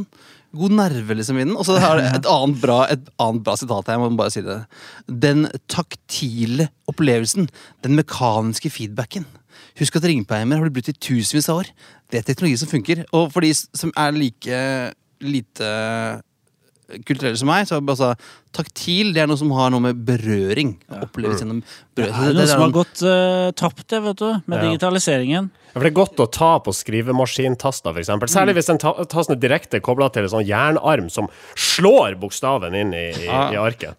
God 0.59 0.75
nerve 0.77 1.17
liksom 1.17 1.39
i 1.39 1.45
den. 1.45 1.55
Og 1.57 1.67
så 1.67 1.77
har 1.81 2.01
jeg 2.01 2.19
et 2.19 2.29
annet 2.37 2.61
bra, 2.61 2.81
et 2.91 3.09
annet 3.23 3.45
bra 3.45 3.57
sitat 3.59 3.89
her. 3.89 3.97
Jeg 3.97 4.03
må 4.03 4.19
bare 4.19 4.33
si 4.33 4.45
det. 4.45 4.59
Den 5.07 5.47
taktile 5.71 6.69
opplevelsen. 6.91 7.49
Den 7.85 7.97
mekaniske 7.99 8.71
feedbacken. 8.73 9.27
Husk 9.77 9.97
at 9.99 10.07
ringpeimer 10.09 10.57
har 10.57 10.65
blitt 10.65 10.79
brukt 10.79 10.93
i 10.93 11.01
tusenvis 11.09 11.49
av 11.53 11.61
år. 11.61 11.73
Det 12.09 12.21
er 12.21 12.27
teknologi 12.27 12.57
som 12.61 12.71
funker. 12.71 13.03
Og 13.17 13.29
for 13.33 13.45
de 13.45 13.51
som 13.55 13.93
er 13.93 14.15
like 14.15 14.61
lite 15.23 15.67
kulturelle 17.05 17.37
som 17.39 17.49
meg, 17.51 17.65
så 17.67 17.77
altså, 17.81 18.13
taktil 18.55 19.13
det 19.15 19.21
er 19.23 19.27
noe 19.27 19.37
som 19.39 19.51
har 19.51 19.69
noe 19.73 19.83
med 19.83 19.99
berøring. 20.07 20.75
Oppleves 21.01 21.41
gjennom 21.43 21.61
berøring. 21.97 22.15
Det 22.15 22.29
er 22.29 22.37
noe 22.39 22.47
som 22.47 22.63
har 22.63 22.73
gått 22.77 23.01
uh, 23.03 23.51
tapt, 23.59 23.85
det, 23.91 24.01
vet 24.05 24.21
du, 24.21 24.27
med 24.47 24.57
Ja. 24.57 24.63
digitaliseringen. 24.69 25.49
Ja, 25.67 25.73
For 25.73 25.83
det 25.85 25.91
er 25.91 25.97
godt 25.99 26.21
å 26.23 26.29
ta 26.31 26.51
på 26.63 26.71
skrivemaskintaster, 26.73 27.91
f.eks. 27.93 28.31
Særlig 28.33 28.55
hvis 28.57 28.69
den 28.71 28.79
ta- 28.81 28.95
tasten 29.05 29.35
er 29.35 29.41
direkte 29.43 29.81
kobla 29.83 30.09
til 30.13 30.23
en 30.25 30.29
sånn 30.37 30.47
jernarm 30.47 31.09
som 31.13 31.27
slår 31.55 32.15
bokstaven 32.21 32.73
inn 32.75 32.93
i, 32.95 33.09
i, 33.11 33.25
Ja. 33.27 33.49
i 33.51 33.59
arket. 33.61 33.95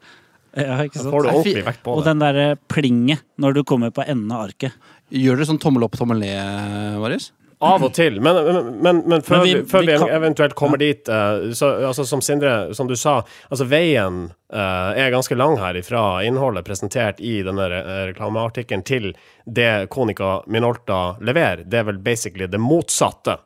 Ja, 0.57 0.81
ikke 0.83 0.97
Da 0.97 1.03
sant? 1.05 1.13
får 1.13 1.23
du 1.23 1.29
ordentlig 1.29 1.65
vekt 1.67 1.83
på 1.85 1.93
det. 1.93 1.99
Og 2.01 2.05
den 2.09 2.19
derre 2.25 2.47
plinget 2.73 3.21
når 3.39 3.55
du 3.55 3.65
kommer 3.69 3.91
på 3.95 4.03
enden 4.09 4.33
av 4.33 4.49
arket. 4.49 4.73
Gjør 5.13 5.37
dere 5.39 5.47
sånn 5.47 5.61
tommel 5.61 5.85
opp, 5.85 5.93
tommel 5.97 6.19
ned, 6.19 6.99
Marius? 6.99 7.31
Av 7.61 7.83
og 7.83 7.91
til. 7.97 8.21
Men, 8.23 8.37
men, 8.83 9.01
men, 9.11 9.23
før, 9.27 9.41
vi, 9.43 9.55
vi- 9.59 9.65
før 9.67 9.83
vi 9.83 9.95
vi, 9.99 10.11
eventuelt 10.15 10.55
kommer 10.55 10.79
dit 10.79 11.09
eh, 11.11 11.49
så, 11.59 11.73
altså, 11.89 12.05
Som 12.07 12.21
Sindre, 12.23 12.75
som 12.75 12.87
du 12.87 12.95
sa, 12.97 13.17
altså 13.51 13.67
veien 13.67 14.29
uh, 14.55 14.93
er 14.95 15.11
ganske 15.11 15.35
lang 15.35 15.57
her 15.59 15.75
ifra 15.81 16.23
innholdet 16.23 16.65
presentert 16.69 17.19
i 17.21 17.41
denne 17.43 17.67
re 17.73 17.83
reklameartikkelen 18.13 18.85
til 18.87 19.11
det 19.45 19.89
Konica 19.91 20.43
Minolta 20.47 21.17
leverer. 21.21 21.65
Det 21.67 21.83
er 21.83 21.89
vel 21.91 21.99
basically 21.99 22.47
det 22.47 22.61
motsatte 22.63 23.41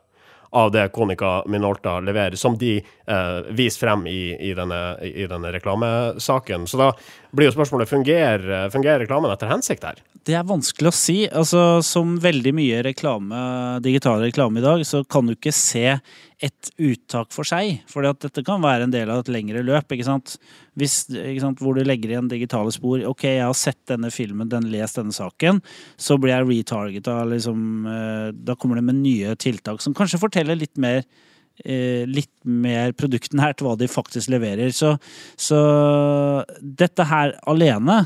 av 0.53 0.71
det 0.71 0.87
Konica 0.93 1.43
Minolta 1.49 1.97
leverer, 1.99 2.35
som 2.37 2.57
de 2.57 2.77
eh, 2.77 3.39
viser 3.49 3.85
frem 3.85 4.07
i, 4.07 4.35
i, 4.37 4.53
denne, 4.53 4.79
i 5.01 5.25
denne 5.29 5.51
reklamesaken. 5.55 6.67
Så 6.69 6.77
da 6.77 6.91
blir 7.33 7.49
jo 7.49 7.55
spørsmålet 7.55 7.89
fungerer, 7.89 8.69
fungerer 8.73 9.01
reklamen 9.01 9.33
etter 9.33 9.49
hensikt 9.49 9.87
her? 9.87 10.03
Det 10.23 10.37
er 10.37 10.45
vanskelig 10.47 10.91
å 10.91 10.95
si. 10.95 11.17
Altså, 11.27 11.81
som 11.83 12.15
veldig 12.23 12.53
mye 12.55 12.83
reklame, 12.85 13.39
digital 13.83 14.21
reklame 14.23 14.61
i 14.61 14.65
dag, 14.65 14.85
så 14.87 15.01
kan 15.03 15.27
du 15.27 15.33
ikke 15.35 15.55
se 15.55 15.97
et 16.43 16.71
uttak 16.81 17.31
for 17.31 17.47
seg. 17.47 17.79
For 17.89 18.03
dette 18.03 18.43
kan 18.45 18.63
være 18.63 18.87
en 18.87 18.93
del 18.93 19.11
av 19.11 19.23
et 19.23 19.31
lengre 19.31 19.63
løp. 19.63 19.91
ikke 19.95 20.07
sant? 20.07 20.35
Hvis, 20.79 21.03
ikke 21.09 21.43
sant, 21.43 21.61
hvor 21.63 21.77
du 21.77 21.83
legger 21.85 22.13
igjen 22.13 22.31
digitale 22.31 22.73
spor. 22.75 23.03
Ok, 23.07 23.25
jeg 23.29 23.45
har 23.45 23.57
sett 23.57 23.79
denne 23.89 24.11
filmen, 24.13 24.49
den 24.51 24.67
lest 24.73 24.99
denne 24.99 25.15
saken. 25.15 25.61
Så 25.95 26.19
blir 26.19 26.35
jeg 26.35 26.49
retargeta. 26.49 27.21
Liksom, 27.31 27.61
eh, 27.87 28.31
da 28.35 28.57
kommer 28.59 28.79
det 28.79 28.87
med 28.89 28.99
nye 28.99 29.37
tiltak 29.39 29.81
som 29.83 29.95
kanskje 29.95 30.21
forteller 30.21 30.59
litt 30.59 30.75
mer 30.81 31.03
eh, 31.63 32.03
litt 32.09 32.33
mer 32.43 32.91
produktnært 32.97 33.63
hva 33.63 33.77
de 33.79 33.87
faktisk 33.87 34.31
leverer. 34.33 34.73
Så, 34.75 34.97
så 35.39 35.61
dette 36.59 37.07
her 37.07 37.37
alene 37.47 38.03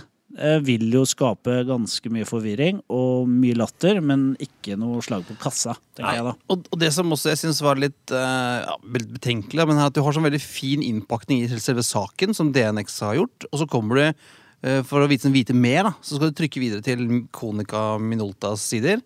vil 0.68 0.84
jo 0.92 1.04
skape 1.08 1.62
ganske 1.66 2.10
mye 2.14 2.28
forvirring 2.28 2.82
og 2.94 3.30
mye 3.32 3.56
latter, 3.58 4.02
men 4.04 4.30
ikke 4.44 4.76
noe 4.80 5.00
slag 5.06 5.24
på 5.26 5.38
kassa, 5.42 5.78
tenker 5.98 6.20
jeg 6.20 6.26
da. 6.28 6.34
Og, 6.52 6.68
og 6.68 6.82
det 6.82 6.92
som 6.94 7.14
også 7.16 7.32
jeg 7.32 7.42
synes 7.42 7.62
var 7.66 7.80
litt, 7.82 8.14
uh, 8.14 8.76
betenkelig, 8.86 9.66
men 9.70 9.80
er 9.80 9.88
at 9.88 9.96
du 9.96 10.04
har 10.06 10.16
sånn 10.16 10.28
veldig 10.28 10.44
fin 10.44 10.84
innpakning 10.86 11.46
i 11.46 11.62
selve 11.64 11.86
saken, 11.88 12.36
som 12.38 12.52
DNX 12.54 13.00
har 13.08 13.18
gjort, 13.22 13.48
og 13.50 13.64
så 13.64 13.70
kommer 13.72 14.02
du 14.02 14.06
uh, 14.12 14.82
for 14.88 15.02
å 15.02 15.10
vite, 15.10 15.32
vite 15.34 15.56
mer, 15.58 15.88
da, 15.90 15.96
så 16.04 16.20
skal 16.20 16.34
du 16.34 16.40
trykke 16.42 16.62
videre 16.62 16.86
til 16.86 17.24
Konica 17.34 17.94
Minoltas 18.02 18.68
sider. 18.68 19.02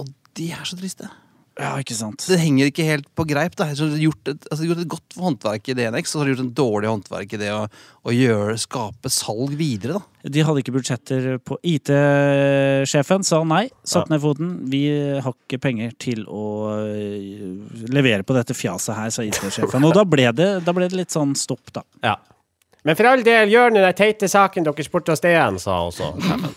Og 0.00 0.10
de 0.34 0.50
er 0.52 0.66
så 0.66 0.76
triste. 0.76 1.08
Ja, 1.54 1.76
ikke 1.78 1.94
sant. 1.94 2.24
Det 2.26 2.36
henger 2.40 2.66
ikke 2.66 2.86
helt 2.86 3.06
på 3.14 3.26
greip. 3.30 3.54
da 3.54 3.68
Så 3.78 3.86
de 3.86 3.94
har 3.94 4.02
gjort 4.08 4.30
et, 4.32 4.46
altså, 4.50 4.66
gjort 4.66 4.80
et 4.82 4.90
godt 4.90 5.16
håndverk 5.22 5.68
i 5.70 5.76
DNX, 5.78 6.10
og 6.10 6.10
så 6.10 6.18
har 6.18 6.26
de 6.26 6.32
gjort 6.32 6.42
en 6.42 6.54
dårlig 6.58 6.90
håndverk 6.90 7.34
i 7.36 7.40
det 7.44 7.50
å, 7.54 7.60
å 8.02 8.14
gjøre, 8.14 8.56
skape 8.58 9.12
salg 9.14 9.54
videre. 9.60 10.00
da 10.00 10.32
De 10.34 10.42
hadde 10.48 10.64
ikke 10.64 10.74
budsjetter 10.74 11.28
på 11.46 11.60
IT-sjefen, 11.62 13.26
sa 13.26 13.40
nei. 13.46 13.68
Satt 13.86 14.10
ned 14.10 14.22
foten. 14.24 14.56
Vi 14.72 14.82
har 15.22 15.30
ikke 15.30 15.62
penger 15.62 15.94
til 16.02 16.26
å 16.26 16.44
øh, 16.74 17.88
levere 17.94 18.26
på 18.26 18.34
dette 18.34 18.56
fjaset 18.58 18.98
her, 18.98 19.14
sa 19.14 19.22
IT-sjefen. 19.22 19.86
Og 19.86 19.94
da 19.94 20.02
ble, 20.08 20.26
det, 20.34 20.50
da 20.66 20.74
ble 20.74 20.90
det 20.90 21.04
litt 21.04 21.14
sånn 21.14 21.38
stopp, 21.38 21.70
da. 21.76 21.86
Ja. 22.02 22.18
Men 22.84 22.98
for 22.98 23.14
all 23.14 23.22
del, 23.24 23.54
gjør 23.54 23.70
nå 23.72 23.80
den 23.80 23.96
teite 23.96 24.28
saken 24.28 24.66
dere 24.66 24.84
spurte 24.84 25.14
oss 25.14 25.22
DN, 25.22 25.62
sa 25.62 25.84
også 25.86 26.16
sjefen. 26.18 26.50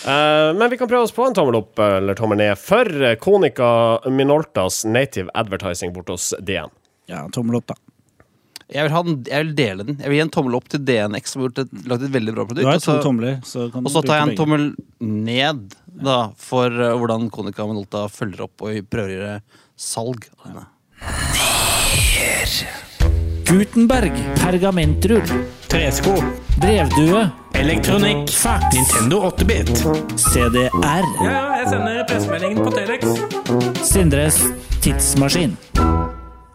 Eh, 0.00 0.50
men 0.56 0.70
vi 0.72 0.78
kan 0.80 0.88
prøve 0.88 1.04
oss 1.04 1.12
på 1.12 1.26
en 1.26 1.34
tommel 1.36 1.58
opp 1.58 1.76
eller 1.84 2.16
tommel 2.16 2.38
ned 2.40 2.56
for 2.56 2.88
Konika 3.20 3.50
Konica 3.60 4.10
Minoltas 4.10 4.84
native 4.88 5.28
advertising 5.34 5.92
borte 5.92 6.14
hos 6.16 6.30
DN. 6.40 6.70
Ja, 7.10 7.26
tommel 7.34 7.58
opp, 7.58 7.66
da. 7.68 7.76
Jeg 8.70 8.86
vil, 8.86 8.92
ha 8.94 9.02
den, 9.02 9.16
jeg 9.26 9.44
vil 9.44 9.54
dele 9.58 9.84
den. 9.84 9.96
Jeg 9.98 10.08
vil 10.12 10.16
gi 10.20 10.22
en 10.22 10.30
tommel 10.30 10.54
opp 10.54 10.68
til 10.70 10.82
DNX, 10.86 11.32
som 11.34 11.42
har 11.42 11.50
lagd 11.90 12.04
et 12.06 12.12
veldig 12.14 12.34
bra 12.36 12.44
produkt. 12.46 12.62
Du 12.62 12.68
har 12.70 12.78
og 12.78 12.84
to 12.84 12.92
så- 12.92 13.02
tomler, 13.02 13.40
så 13.42 13.66
kan 13.72 13.84
Og 13.84 13.90
så 13.90 14.02
tar 14.06 14.20
jeg 14.20 14.28
en 14.28 14.36
tommel 14.38 14.68
ned 15.00 15.74
da, 15.90 16.30
for 16.38 16.70
uh, 16.70 16.94
hvordan 16.96 17.30
Konica 17.34 17.66
Minolta 17.66 18.06
følger 18.08 18.46
opp 18.46 18.62
og 18.62 18.86
prøver 18.88 19.10
å 19.10 19.16
gjøre 19.18 19.40
salg 19.76 20.30
av 20.38 20.46
denne. 20.52 20.66
Gutenberg. 23.50 24.12
Pergamentrull. 24.36 25.22
Tresko. 25.66 26.12
Brevdue. 26.60 27.28
Elektronikk. 27.52 28.30
Fax. 28.30 28.64
Nintendo 28.74 29.22
8-bit. 29.30 29.70
CDR. 30.16 30.70
Ja, 31.24 31.30
ja, 31.30 31.40
jeg 31.58 31.66
sender 31.72 32.04
pressemeldingen 32.06 32.60
på 32.62 32.70
Telex. 32.70 33.08
Sindres 33.82 34.38
tidsmaskin. 34.84 35.56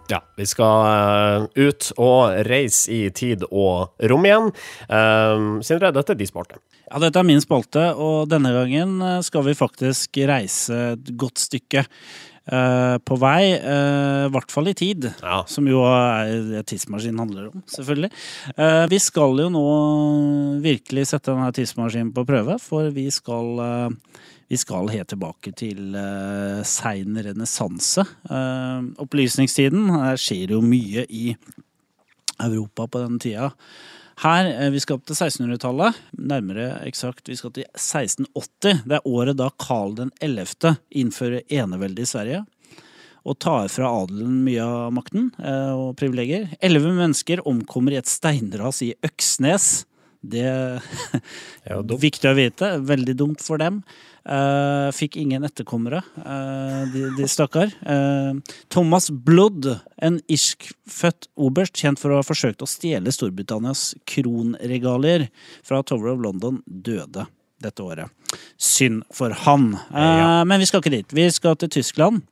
Ja, 0.08 0.22
vi 0.38 0.48
skal 0.48 0.86
eh, 0.88 1.66
ut 1.68 1.90
og 1.98 2.38
reise 2.48 2.94
i 2.94 3.02
tid 3.12 3.44
og 3.50 4.08
rom 4.12 4.30
igjen. 4.30 4.48
Eh, 4.88 5.44
Sindre, 5.68 5.92
dette 5.98 6.16
er 6.16 6.22
de 6.22 6.30
spalte. 6.30 6.62
Ja, 6.86 7.02
dette 7.04 7.20
er 7.20 7.28
min 7.28 7.44
spalte, 7.44 7.90
og 7.92 8.30
denne 8.32 8.54
gangen 8.56 9.02
eh, 9.04 9.20
skal 9.26 9.44
vi 9.50 9.58
faktisk 9.58 10.22
reise 10.32 10.80
et 10.94 11.12
godt 11.20 11.44
stykke 11.44 11.84
eh, 12.48 12.98
på 13.02 13.18
vei. 13.22 13.54
eh, 13.54 14.26
I 14.26 14.32
hvert 14.34 14.52
fall 14.52 14.68
i 14.68 14.74
tid, 14.74 15.14
Ja. 15.22 15.44
som 15.48 15.68
jo 15.68 15.84
er 15.86 16.42
det 16.50 16.66
tidsmaskinen 16.68 17.20
handler 17.20 17.48
om, 17.52 17.64
selvfølgelig. 17.68 18.12
Uh, 18.58 18.86
vi 18.90 19.00
skal 19.00 19.38
jo 19.40 19.50
nå 19.50 19.66
virkelig 20.62 21.08
sette 21.08 21.32
denne 21.32 21.52
tidsmaskinen 21.54 22.14
på 22.14 22.26
prøve, 22.26 22.60
for 22.60 22.90
vi 22.92 23.10
skal 23.12 23.92
vi 24.50 24.58
skal 24.62 24.90
helt 24.94 25.10
tilbake 25.10 25.56
til 25.58 25.96
uh, 25.98 26.62
sein 26.64 27.18
renessanse. 27.18 28.06
Opplysningstiden. 29.02 29.90
Her 29.90 30.18
skjer 30.22 30.54
jo 30.54 30.62
mye 30.62 31.06
i 31.10 31.36
Europa 32.42 32.86
på 32.88 33.02
den 33.06 33.20
tida. 33.20 33.52
Her, 34.24 34.46
eh, 34.46 34.72
Vi 34.72 34.80
skal 34.80 35.00
opp 35.00 35.06
til 35.06 35.16
1600-tallet. 35.16 35.96
Nærmere 36.18 36.80
eksakt, 36.88 37.28
vi 37.28 37.36
skal 37.36 37.52
til 37.52 37.66
1680. 37.76 38.84
Det 38.88 39.00
er 39.00 39.08
året 39.08 39.38
da 39.38 39.50
Karl 39.60 39.96
den 39.96 40.12
11. 40.22 40.78
innfører 40.92 41.44
eneveldet 41.50 42.06
i 42.06 42.12
Sverige. 42.12 42.46
Og 43.26 43.40
tar 43.40 43.68
fra 43.74 43.90
adelen 44.04 44.44
mye 44.46 44.64
av 44.64 44.94
makten 44.94 45.32
eh, 45.42 45.74
og 45.74 45.98
privilegier. 45.98 46.56
Elleve 46.62 46.94
mennesker 46.94 47.44
omkommer 47.48 47.92
i 47.92 48.00
et 48.00 48.08
steinras 48.08 48.82
i 48.86 48.94
Øksnes. 49.04 49.86
Det 50.26 50.48
dumt. 51.68 52.00
Viktig 52.08 52.30
å 52.32 52.38
vite. 52.38 52.72
Veldig 52.86 53.16
dumt 53.18 53.44
for 53.44 53.62
dem. 53.62 53.82
Eh, 54.26 54.88
fikk 54.98 55.20
ingen 55.22 55.44
etterkommere, 55.46 56.00
uh, 56.18 56.82
de, 56.90 57.04
de 57.14 57.28
stakkar. 57.30 57.70
Uh, 57.86 58.34
Thomas 58.74 59.12
Blood, 59.14 59.68
en 60.02 60.18
irskfødt 60.26 61.28
oberst 61.38 61.78
kjent 61.78 62.02
for 62.02 62.10
å 62.10 62.18
ha 62.18 62.26
forsøkt 62.26 62.66
å 62.66 62.70
stjele 62.70 63.14
Storbritannias 63.14 63.92
kronregalier 64.10 65.28
fra 65.62 65.84
Tower 65.86 66.16
of 66.16 66.26
London, 66.26 66.58
døde 66.66 67.28
dette 67.62 67.86
året. 67.86 68.34
Synd 68.58 69.06
for 69.14 69.36
han. 69.46 69.76
Ja. 69.94 70.42
Men 70.50 70.64
vi 70.64 70.72
skal 70.72 70.82
ikke 70.82 70.96
dit. 70.96 71.14
Vi 71.14 71.30
skal 71.34 71.62
til 71.62 71.76
Tyskland. 71.78 72.26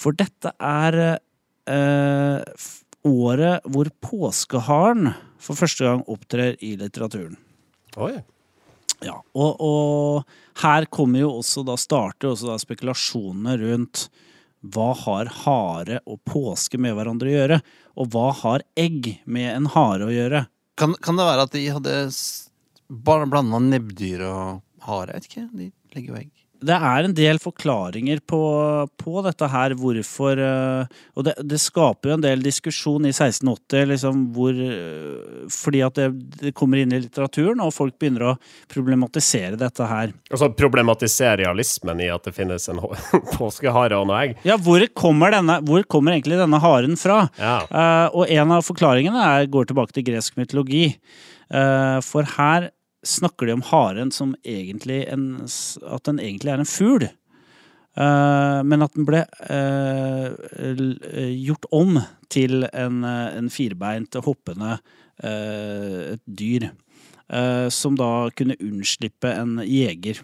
For 0.00 0.16
dette 0.16 0.54
er 0.56 1.20
året 3.06 3.68
hvor 3.68 3.92
påskeharen 4.02 5.12
for 5.40 5.60
første 5.60 5.86
gang 5.86 6.02
opptrer 6.10 6.56
i 6.64 6.72
litteraturen. 6.80 7.36
Oi. 8.00 8.16
Ja, 9.04 9.16
og, 9.32 9.60
og 9.64 10.60
her 10.62 10.86
kommer 10.92 11.22
jo 11.22 11.30
også 11.38 11.64
da 11.64 11.76
starter 11.80 12.32
også 12.32 12.50
da 12.50 12.58
spekulasjonene 12.60 13.56
rundt 13.62 14.08
hva 14.60 14.90
har 15.06 15.30
hare 15.46 16.00
og 16.04 16.20
påske 16.28 16.76
med 16.80 16.92
hverandre 16.98 17.30
å 17.30 17.32
gjøre? 17.32 17.60
Og 17.96 18.10
hva 18.12 18.26
har 18.42 18.64
egg 18.78 19.14
med 19.24 19.48
en 19.54 19.70
hare 19.72 20.08
å 20.08 20.12
gjøre? 20.12 20.44
Kan, 20.80 20.92
kan 21.00 21.16
det 21.16 21.28
være 21.28 21.46
at 21.48 21.54
de 21.56 21.64
hadde 21.72 21.94
blanda 22.90 23.62
nebbdyr 23.64 24.26
og 24.28 24.60
hare? 24.84 25.16
Jeg 25.16 25.16
vet 25.16 25.30
ikke. 25.30 25.46
De 25.56 25.70
legger 25.96 26.12
jo 26.12 26.20
egg. 26.20 26.39
Det 26.60 26.76
er 26.76 27.06
en 27.06 27.14
del 27.16 27.40
forklaringer 27.40 28.20
på, 28.28 28.40
på 29.00 29.22
dette 29.24 29.48
her, 29.50 29.74
hvorfor 29.78 30.40
eh, 30.44 30.98
Og 31.16 31.26
det, 31.26 31.34
det 31.46 31.60
skaper 31.62 32.12
jo 32.12 32.16
en 32.18 32.24
del 32.24 32.42
diskusjon 32.44 33.06
i 33.08 33.12
1680, 33.12 33.86
liksom 33.92 34.24
hvor 34.36 34.56
eh, 34.56 35.46
Fordi 35.54 35.82
at 35.86 36.00
det, 36.00 36.08
det 36.42 36.54
kommer 36.56 36.82
inn 36.82 36.94
i 36.94 37.00
litteraturen, 37.04 37.62
og 37.64 37.74
folk 37.74 37.96
begynner 38.00 38.32
å 38.32 38.34
problematisere 38.70 39.58
dette 39.60 39.88
her. 39.88 40.14
Altså 40.30 40.50
problematisere 40.56 41.40
realismen 41.44 42.02
i 42.04 42.10
at 42.12 42.28
det 42.28 42.34
finnes 42.36 42.68
en 42.72 42.82
påskehare 43.36 43.98
og 43.98 44.10
noe 44.10 44.24
egg. 44.24 44.36
Ja, 44.46 44.58
hvor 44.60 44.84
kommer, 44.96 45.34
denne, 45.34 45.60
hvor 45.66 45.84
kommer 45.90 46.16
egentlig 46.16 46.40
denne 46.40 46.60
haren 46.62 46.98
fra? 47.00 47.22
Ja. 47.40 47.56
Uh, 47.70 48.20
og 48.22 48.32
en 48.32 48.56
av 48.56 48.66
forklaringene 48.66 49.24
er, 49.36 49.48
går 49.50 49.70
tilbake 49.70 49.96
til 49.96 50.06
gresk 50.10 50.36
mytologi. 50.40 50.92
Uh, 51.50 51.98
for 52.06 52.26
her 52.36 52.70
snakker 53.06 53.48
de 53.48 53.56
om 53.58 53.64
haren 53.64 54.10
som 54.12 54.34
egentlig 54.44 55.04
en, 55.08 55.46
at 55.86 56.04
den 56.08 56.20
egentlig 56.20 56.52
er 56.52 56.62
en 56.62 56.68
fugl. 56.68 57.08
Eh, 57.98 58.60
men 58.64 58.84
at 58.84 58.94
den 58.94 59.06
ble 59.08 59.24
eh, 59.50 60.26
eh, 60.30 61.32
gjort 61.42 61.66
om 61.74 61.98
til 62.30 62.64
en, 62.70 63.02
en 63.04 63.50
firbeint, 63.50 64.20
hoppende 64.24 64.78
et 65.20 66.22
dyr. 66.24 66.70
som 67.68 67.96
da 67.98 68.30
kunne 68.32 68.54
unnslippe 68.56 69.28
en 69.28 69.58
jeger. 69.66 70.22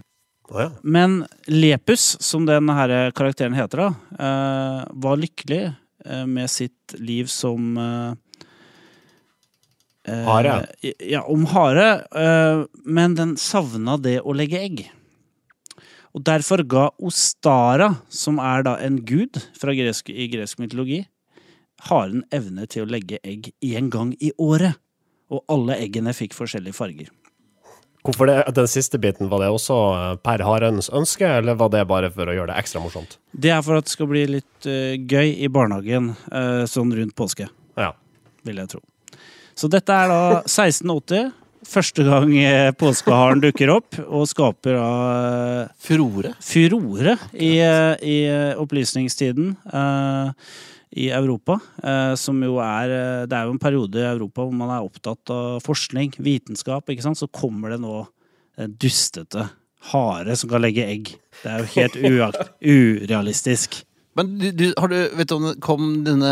Oh, 0.48 0.60
ja. 0.62 0.70
Men 0.82 1.26
Lepus, 1.50 2.16
som 2.24 2.46
den 2.46 2.70
her 2.72 3.10
karakteren 3.12 3.58
heter, 3.58 3.82
da, 3.82 4.86
var 4.88 5.20
lykkelig 5.20 5.74
med 6.30 6.48
sitt 6.48 6.96
liv 6.96 7.28
som 7.28 7.76
Hare. 10.06 10.66
Ja, 11.02 11.24
om 11.26 11.46
hare. 11.50 12.06
eh, 12.14 12.64
men 12.84 13.14
den 13.18 13.36
savna 13.36 13.96
det 13.98 14.20
å 14.22 14.34
legge 14.36 14.60
egg. 14.60 14.84
Og 16.16 16.22
derfor 16.24 16.62
ga 16.64 16.86
Ostara, 17.02 17.90
som 18.08 18.38
er 18.40 18.62
da 18.64 18.76
en 18.80 19.00
gud 19.04 19.36
fra 19.58 19.74
gresk, 19.76 20.08
i 20.08 20.28
gresk 20.32 20.58
mytologi, 20.62 21.02
haren 21.90 22.22
evne 22.32 22.64
til 22.70 22.86
å 22.86 22.90
legge 22.90 23.18
egg 23.26 23.50
én 23.60 23.90
gang 23.92 24.14
i 24.20 24.30
året. 24.40 24.78
Og 25.28 25.42
alle 25.50 25.74
eggene 25.82 26.14
fikk 26.14 26.36
forskjellige 26.38 26.78
farger. 26.78 27.10
Hvorfor 28.06 28.28
det, 28.30 28.36
den 28.54 28.68
siste 28.70 29.00
biten, 29.02 29.26
var 29.28 29.42
det 29.42 29.48
også 29.50 29.76
eh, 29.98 30.16
per 30.22 30.44
harens 30.46 30.86
ønske, 30.94 31.26
eller 31.26 31.58
var 31.58 31.72
det 31.74 31.82
bare 31.90 32.12
for 32.14 32.30
å 32.30 32.36
gjøre 32.36 32.52
det 32.52 32.60
ekstra 32.62 32.78
morsomt? 32.84 33.16
Det 33.34 33.50
er 33.50 33.64
for 33.66 33.80
at 33.80 33.88
det 33.88 33.94
skal 33.96 34.06
bli 34.12 34.22
litt 34.38 34.68
uh, 34.70 34.94
gøy 34.94 35.32
i 35.42 35.48
barnehagen 35.50 36.12
uh, 36.30 36.62
sånn 36.70 36.94
rundt 36.94 37.16
påske, 37.18 37.48
Ja. 37.76 37.90
vil 38.46 38.62
jeg 38.62 38.70
tro. 38.76 38.80
Så 39.56 39.70
dette 39.72 39.92
er 39.92 40.10
da 40.12 40.22
1680. 40.44 41.32
Første 41.66 42.04
gang 42.06 42.30
eh, 42.38 42.70
påskeharen 42.78 43.40
dukker 43.42 43.72
opp 43.74 43.96
og 44.04 44.26
skaper 44.30 44.76
da 44.76 44.90
eh, 45.16 45.70
Furore. 45.82 46.34
furore 46.44 47.16
i, 47.32 47.56
eh, 47.64 47.94
i 48.06 48.16
opplysningstiden 48.54 49.54
i 50.96 51.08
Europa. 51.12 51.58
som 52.16 52.38
jo 52.40 52.56
er 52.62 53.26
Det 53.26 53.36
er 53.36 53.44
jo 53.44 53.52
en 53.52 53.58
periode 53.58 53.98
i 53.98 54.06
Europa 54.06 54.42
hvor 54.46 54.54
man 54.54 54.70
er 54.70 54.86
opptatt 54.86 55.28
av 55.34 55.60
forskning, 55.60 56.14
vitenskap, 56.16 56.88
ikke 56.88 57.02
sant. 57.02 57.18
Så 57.18 57.26
kommer 57.28 57.74
det 57.74 57.80
nå 57.82 58.06
en 58.56 58.72
dustete 58.80 59.48
hare 59.92 60.36
som 60.36 60.48
kan 60.48 60.62
legge 60.62 60.86
egg. 60.86 61.10
Det 61.42 61.50
er 61.50 61.58
jo 61.64 61.72
helt 61.74 61.98
urealistisk. 62.76 63.82
Men 64.16 64.30
du, 64.40 64.46
du, 64.56 64.64
har 64.80 64.88
du, 64.88 64.96
vet 65.18 65.28
du 65.28 65.34
om 65.36 65.44
det 65.50 65.56
kom 65.64 65.90
denne 66.06 66.30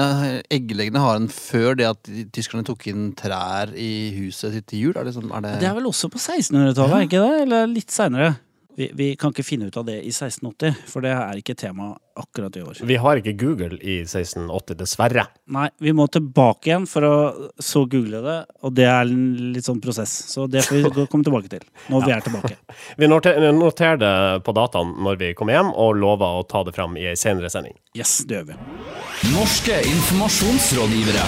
eggleggende 0.53 1.03
haren 1.05 1.29
før 1.33 1.77
det 1.77 1.91
at 1.91 2.11
tyskerne 2.33 2.65
tok 2.65 2.87
inn 2.89 3.11
trær 3.19 3.75
i 3.77 3.91
huset 4.17 4.55
sitt 4.57 4.71
til 4.73 4.87
jul? 4.87 4.97
Er 4.97 5.05
det 5.05 5.13
sånn, 5.19 5.29
er 5.29 5.45
det, 5.45 5.59
Det 5.61 5.69
er 5.69 5.77
vel 5.77 5.91
også 5.91 6.09
på 6.13 6.21
1600-tallet, 6.23 6.97
ja. 6.97 7.09
ikke 7.11 7.21
det? 7.21 7.43
Eller 7.45 7.69
litt 7.69 7.93
seinere? 7.93 8.33
Vi, 8.75 8.89
vi 8.97 9.11
kan 9.21 9.35
ikke 9.35 9.47
finne 9.47 9.69
ut 9.69 9.77
av 9.79 9.85
det 9.87 10.01
i 10.01 10.11
1680, 10.11 10.81
for 10.91 11.05
det 11.05 11.13
er 11.15 11.43
ikke 11.43 11.59
tema 11.61 11.93
akkurat 12.17 12.57
i 12.57 12.63
år. 12.63 12.79
Vi 12.87 12.97
har 13.03 13.19
ikke 13.21 13.33
Google 13.41 13.79
i 13.83 13.97
1680, 14.05 14.77
dessverre. 14.79 15.25
Nei, 15.55 15.69
vi 15.83 15.93
må 15.97 16.07
tilbake 16.15 16.71
igjen 16.71 16.87
for 16.91 17.07
å 17.09 17.15
så 17.59 17.83
google 17.91 18.21
det, 18.25 18.37
og 18.63 18.75
det 18.77 18.87
er 18.87 19.03
en 19.09 19.53
litt 19.55 19.67
sånn 19.67 19.81
prosess. 19.83 20.13
Så 20.31 20.47
det 20.51 20.63
får 20.67 20.85
vi 20.95 21.07
komme 21.11 21.27
tilbake 21.27 21.51
til 21.53 21.65
når 21.91 22.07
vi 22.07 22.15
er 22.15 22.25
tilbake. 22.27 22.57
Vi 23.01 23.09
noter- 23.11 23.41
noterer 23.57 23.99
det 23.99 24.13
på 24.47 24.53
dataen 24.55 24.93
når 25.03 25.17
vi 25.19 25.33
kommer 25.35 25.57
hjem, 25.57 25.73
og 25.75 25.97
lover 25.99 26.39
å 26.41 26.45
ta 26.47 26.63
det 26.67 26.75
fram 26.77 26.95
i 27.01 27.09
ei 27.11 27.17
senere 27.19 27.51
sending. 27.51 27.75
Yes, 27.99 28.21
det 28.29 28.39
gjør 28.39 28.47
vi. 28.53 28.59
Norske 29.35 29.81
informasjonsrådgivere. 29.91 31.25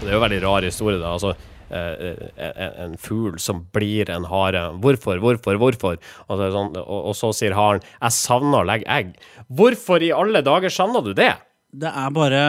Det 0.00 0.08
er 0.08 0.12
jo 0.14 0.18
en 0.20 0.24
veldig 0.26 0.40
rar 0.44 0.66
historie, 0.66 0.98
da. 1.00 1.12
Altså, 1.16 1.34
en, 1.70 2.76
en 2.86 2.96
fugl 3.00 3.40
som 3.42 3.64
blir 3.74 4.10
en 4.12 4.28
hare. 4.30 4.68
Hvorfor, 4.82 5.18
hvorfor, 5.22 5.58
hvorfor? 5.62 5.98
Og, 6.28 6.44
sånn, 6.54 6.76
og, 6.82 7.10
og 7.10 7.16
så 7.18 7.32
sier 7.36 7.56
haren 7.56 7.82
'jeg 7.82 8.12
savner 8.12 8.62
å 8.62 8.68
legge 8.68 8.88
egg'. 8.90 9.16
Hvorfor 9.48 10.02
i 10.02 10.14
alle 10.14 10.42
dager 10.46 10.72
savner 10.72 11.04
du 11.04 11.12
det? 11.16 11.34
Det 11.76 11.90
er 11.90 12.12
bare 12.14 12.42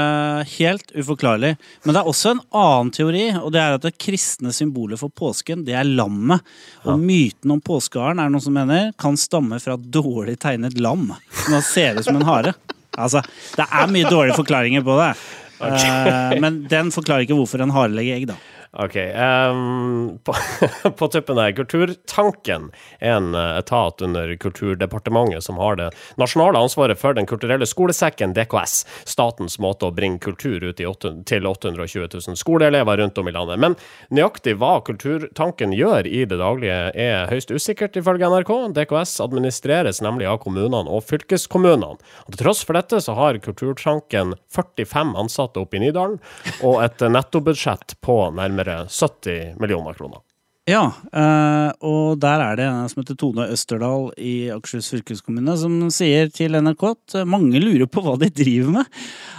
helt 0.54 0.92
uforklarlig. 0.96 1.56
Men 1.84 1.96
det 1.96 2.00
er 2.00 2.08
også 2.08 2.32
en 2.32 2.44
annen 2.56 2.92
teori, 2.96 3.26
og 3.36 3.50
det 3.52 3.60
er 3.60 3.76
at 3.76 3.84
det 3.84 3.98
kristne 4.00 4.54
symbolet 4.56 5.02
for 5.02 5.12
påsken, 5.12 5.66
det 5.68 5.76
er 5.76 5.90
lammet. 5.90 6.46
Og 6.88 7.02
myten 7.02 7.52
om 7.52 7.60
påskeharen, 7.60 8.22
er 8.24 8.32
noen 8.32 8.46
som 8.46 8.56
mener, 8.56 8.94
kan 9.00 9.20
stamme 9.20 9.60
fra 9.60 9.76
dårlig 9.76 10.38
tegnet 10.40 10.80
lam. 10.80 11.10
Som 11.42 11.58
da 11.58 11.64
ser 11.66 12.00
ut 12.00 12.08
som 12.08 12.22
en 12.22 12.30
hare. 12.30 12.54
Altså, 12.98 13.22
det 13.58 13.68
er 13.68 13.92
mye 13.92 14.08
dårlige 14.10 14.38
forklaringer 14.38 14.86
på 14.86 14.96
det. 15.02 15.12
Okay. 15.58 16.38
men 16.44 16.62
den 16.70 16.92
forklarer 16.94 17.26
ikke 17.26 17.38
hvorfor 17.38 17.64
en 17.66 17.74
hare 17.74 17.90
legger 17.90 18.20
egg, 18.20 18.28
da. 18.30 18.38
Ok. 18.72 18.96
Um, 18.96 20.20
på, 20.24 20.34
på 20.98 21.08
tuppen 21.08 21.38
her, 21.38 21.52
Kulturtanken 21.52 22.72
er 23.00 23.18
en 23.18 23.36
eh, 23.36 23.58
etat 23.58 24.02
under 24.02 24.36
Kulturdepartementet 24.36 25.44
som 25.44 25.58
har 25.58 25.76
det 25.80 25.88
nasjonale 26.20 26.60
ansvaret 26.60 27.00
for 27.00 27.16
Den 27.18 27.26
kulturelle 27.26 27.66
skolesekken, 27.66 28.36
DKS. 28.36 28.86
Statens 29.08 29.58
måte 29.64 29.88
å 29.88 29.96
bringe 29.96 30.20
kultur 30.20 30.64
ut 30.64 30.82
i 30.84 30.88
til 31.28 31.48
820 31.48 32.08
000 32.14 32.38
skoleelever 32.38 32.98
rundt 32.98 33.18
om 33.18 33.28
i 33.28 33.34
landet. 33.34 33.60
Men 33.64 33.78
nøyaktig 34.12 34.58
hva 34.60 34.78
Kulturtanken 34.86 35.74
gjør 35.74 36.08
i 36.08 36.26
det 36.28 36.38
daglige, 36.42 36.92
er 36.94 37.32
høyst 37.32 37.52
usikkert, 37.52 37.98
ifølge 37.98 38.30
NRK. 38.30 38.54
DKS 38.78 39.18
administreres 39.24 40.04
nemlig 40.04 40.28
av 40.30 40.42
kommunene 40.44 40.92
og 40.92 41.06
fylkeskommunene. 41.08 41.98
Og 42.28 42.36
til 42.36 42.44
tross 42.44 42.62
for 42.68 42.78
dette 42.78 43.02
så 43.04 43.16
har 43.18 43.40
Kulturtanken 43.42 44.36
45 44.54 45.16
ansatte 45.18 45.64
oppe 45.64 45.80
i 45.80 45.86
Nydalen, 45.88 46.20
og 46.68 46.82
et 46.84 47.02
nettobudsjett 47.02 47.98
på 48.06 48.20
nærmere 48.38 48.57
70 48.66 49.60
millioner 49.62 49.94
kroner. 49.94 50.24
Ja, 50.68 50.90
eh, 51.16 51.70
og 51.88 52.18
der 52.20 52.42
er 52.44 52.58
det 52.60 52.66
en 52.68 52.90
som 52.92 53.00
heter 53.00 53.16
Tone 53.16 53.46
Østerdal 53.54 54.10
i 54.20 54.50
Akershus 54.52 54.90
fylkeskommune 54.92 55.54
som 55.56 55.78
sier 55.96 56.28
til 56.28 56.58
NRK 56.60 56.84
at 56.90 57.16
mange 57.24 57.62
lurer 57.64 57.88
på 57.88 58.04
hva 58.04 58.18
de 58.20 58.28
driver 58.28 58.82
med. 58.82 58.98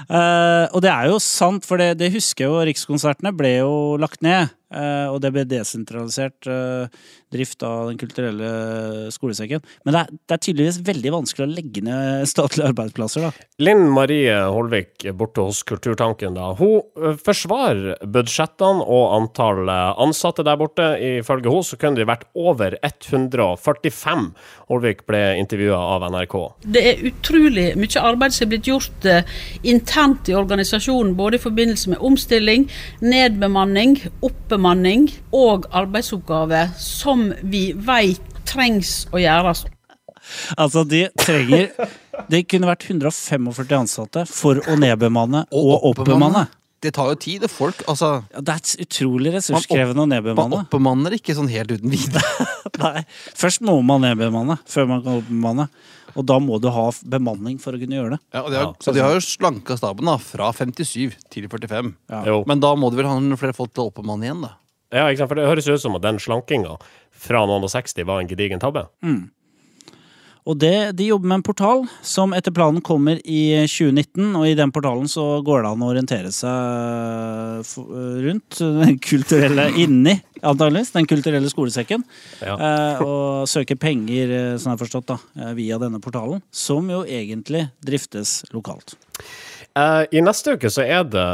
Eh, 0.09 0.65
og 0.73 0.81
det 0.81 0.89
er 0.89 1.11
jo 1.11 1.19
sant, 1.21 1.69
for 1.69 1.77
det, 1.77 1.99
det 2.01 2.15
husker 2.15 2.47
jeg 2.47 2.49
jo, 2.49 2.63
Rikskonsertene 2.71 3.35
ble 3.37 3.59
jo 3.59 3.75
lagt 4.01 4.25
ned. 4.25 4.55
Eh, 4.75 5.07
og 5.09 5.21
det 5.25 5.33
ble 5.35 5.45
desentralisert 5.49 6.49
uh, 6.51 6.91
drift 7.33 7.63
av 7.67 7.89
Den 7.89 7.99
kulturelle 8.01 9.11
skolesekken. 9.15 9.63
Men 9.87 9.95
det 9.95 10.01
er, 10.01 10.13
det 10.29 10.37
er 10.37 10.43
tydeligvis 10.45 10.81
veldig 10.87 11.13
vanskelig 11.15 11.47
å 11.47 11.53
legge 11.53 11.85
ned 11.87 12.29
statlige 12.33 12.69
arbeidsplasser, 12.73 13.29
da. 13.29 13.49
Linn 13.65 13.87
Marie 13.95 14.37
Holvik 14.49 15.09
borte 15.19 15.47
hos 15.47 15.63
Kulturtanken, 15.69 16.37
da. 16.37 16.53
Hun 16.59 16.83
uh, 17.01 17.17
forsvarer 17.25 17.97
budsjettene 18.05 18.85
og 18.85 19.17
antall 19.17 19.65
ansatte 19.69 20.45
der 20.47 20.59
borte. 20.61 20.91
Ifølge 21.19 21.51
henne 21.51 21.67
så 21.67 21.79
kunne 21.81 21.99
de 21.99 22.09
vært 22.09 22.27
over 22.39 22.77
145. 22.85 24.29
Holvik 24.69 25.05
ble 25.09 25.23
intervjua 25.41 25.81
av 25.97 26.07
NRK. 26.13 26.37
Det 26.69 26.85
er 26.93 27.05
utrolig 27.09 27.71
mye 27.79 28.05
arbeid 28.05 28.35
som 28.37 28.47
er 28.47 28.53
blitt 28.53 28.69
gjort 28.69 29.09
eh, 29.09 29.37
internt 29.69 30.29
i 30.29 30.37
organisasjonen, 30.39 31.15
både 31.19 31.39
i 31.39 31.43
forbindelse 31.43 31.95
med 31.95 32.05
omstilling, 32.05 32.69
nedbemanning, 33.05 33.97
oppbemanning 34.21 34.58
og 35.33 35.67
arbeidsoppgaver 35.71 36.75
som 36.81 37.29
vi 37.43 37.73
vet 37.73 38.21
trengs 38.49 39.07
å 39.13 39.21
gjøres. 39.23 39.65
Altså, 40.61 40.83
de 40.85 41.07
trenger 41.17 41.71
Det 42.29 42.43
kunne 42.51 42.69
vært 42.69 42.85
145 42.91 43.77
ansatte 43.79 44.25
for 44.29 44.61
å 44.69 44.77
nedbemanne 44.77 45.47
og 45.55 45.87
oppbemanne. 45.93 46.49
Det 46.79 46.93
tar 46.95 47.09
jo 47.11 47.19
tid. 47.19 47.43
Det 47.43 47.51
folk 47.51 47.81
altså, 47.91 48.23
Ja, 48.35 48.43
det 48.45 48.55
er 48.55 48.85
utrolig 48.85 49.33
ressurskrevende 49.35 50.05
å 50.05 50.07
Man 50.07 50.13
nedbemanne. 50.15 50.63
oppbemanner 50.67 51.17
ikke 51.17 51.35
sånn 51.35 51.51
helt 51.51 51.73
uten 51.75 51.91
videre. 51.91 52.23
Nei, 52.83 53.03
først 53.39 53.65
må 53.67 53.79
man 53.83 54.05
nedbemanne 54.07 54.59
før 54.69 54.91
man 54.91 55.03
kan 55.07 55.19
oppbemanne. 55.23 55.69
Og 56.15 56.25
da 56.29 56.39
må 56.41 56.57
du 56.63 56.71
ha 56.73 56.87
bemanning 57.11 57.59
for 57.63 57.77
å 57.77 57.81
kunne 57.81 57.99
gjøre 57.99 58.17
det. 58.17 58.21
Ja, 58.35 58.45
og 58.45 58.53
de 58.53 58.61
har, 58.61 58.71
så 58.83 58.95
de 58.97 59.03
har 59.05 59.17
jo 59.17 59.25
slanka 59.25 59.77
staben 59.79 60.09
da, 60.09 60.17
fra 60.23 60.53
57 60.57 61.19
til 61.33 61.49
45. 61.51 61.93
Ja. 62.11 62.23
Jo. 62.29 62.39
Men 62.49 62.63
da 62.65 62.73
må 62.79 62.91
du 62.91 62.99
vel 63.01 63.11
ha 63.11 63.17
noen 63.19 63.41
flere 63.41 63.57
folk 63.57 63.75
til 63.75 63.87
å 63.87 63.93
oppbemanne 63.93 64.29
igjen, 64.29 64.45
da. 64.47 64.55
Ja, 64.95 65.09
ikke 65.11 65.21
sant? 65.21 65.33
For 65.35 65.41
det 65.41 65.49
høres 65.51 65.69
ut 65.69 65.83
som 65.83 65.99
at 65.99 66.05
den 66.07 66.21
slankinga 66.23 66.79
fra 67.19 67.43
noen 67.49 67.67
og 67.67 67.73
60 67.73 68.07
var 68.09 68.23
en 68.23 68.31
gedigen 68.31 68.63
tabbe. 68.63 68.87
Og 70.49 70.57
det, 70.57 70.97
de 70.97 71.11
jobber 71.11 71.29
med 71.29 71.41
en 71.41 71.45
portal 71.45 71.83
som 72.07 72.33
etter 72.33 72.55
planen 72.57 72.81
kommer 72.85 73.19
i 73.29 73.67
2019, 73.69 74.31
og 74.39 74.47
i 74.49 74.55
den 74.57 74.73
portalen 74.73 75.11
så 75.11 75.43
går 75.45 75.65
det 75.65 75.73
an 75.75 75.85
å 75.85 75.91
orientere 75.93 76.33
seg 76.33 77.75
rundt 78.25 78.63
den 78.63 78.97
kulturelle 79.05 79.69
inni, 79.85 80.17
antageligvis, 80.41 80.95
den 80.97 81.09
kulturelle 81.11 81.53
skolesekken. 81.53 82.07
Ja. 82.41 82.57
Eh, 82.57 83.05
og 83.05 83.51
søke 83.51 83.77
penger, 83.77 84.33
eh, 84.39 84.55
som 84.57 84.73
jeg 84.73 84.79
har 84.79 84.83
forstått, 84.87 85.11
da, 85.13 85.19
eh, 85.37 85.53
via 85.59 85.81
denne 85.83 86.01
portalen, 86.01 86.41
som 86.49 86.89
jo 86.89 87.03
egentlig 87.05 87.67
driftes 87.85 88.41
lokalt. 88.57 88.97
Eh, 89.77 90.05
I 90.17 90.25
neste 90.25 90.57
uke 90.57 90.73
så 90.73 90.83
er 90.87 91.05
det 91.13 91.29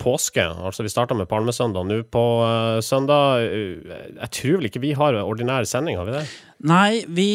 påske. 0.00 0.44
Altså 0.46 0.86
Vi 0.86 0.92
starta 0.92 1.16
med 1.18 1.28
Palmesøndag 1.30 1.86
nå 1.88 2.00
på 2.14 2.24
eh, 2.46 2.80
søndag. 2.84 3.42
Eh, 3.42 4.00
jeg 4.22 4.34
tror 4.38 4.58
vel 4.60 4.70
ikke 4.70 4.86
vi 4.86 4.94
har 4.96 5.18
ordinær 5.24 5.66
sending, 5.68 5.98
har 5.98 6.08
vi 6.08 6.20
det? 6.20 6.26
Nei, 6.70 7.02
vi 7.10 7.30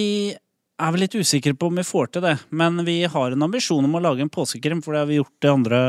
er 0.78 0.94
vel 0.94 1.04
litt 1.06 1.16
usikre 1.18 1.56
på 1.58 1.72
om 1.72 1.80
vi 1.80 1.86
får 1.88 2.12
til 2.14 2.26
det, 2.26 2.36
men 2.50 2.84
vi 2.86 3.00
har 3.10 3.34
en 3.34 3.48
ambisjon 3.48 3.86
om 3.88 3.98
å 3.98 4.04
lage 4.04 4.26
en 4.26 4.34
påskekrim, 4.34 4.84
for 4.86 4.94
det 4.94 5.04
har 5.04 5.10
vi 5.10 5.20
gjort 5.20 5.38
de 5.44 5.54
andre 5.54 5.80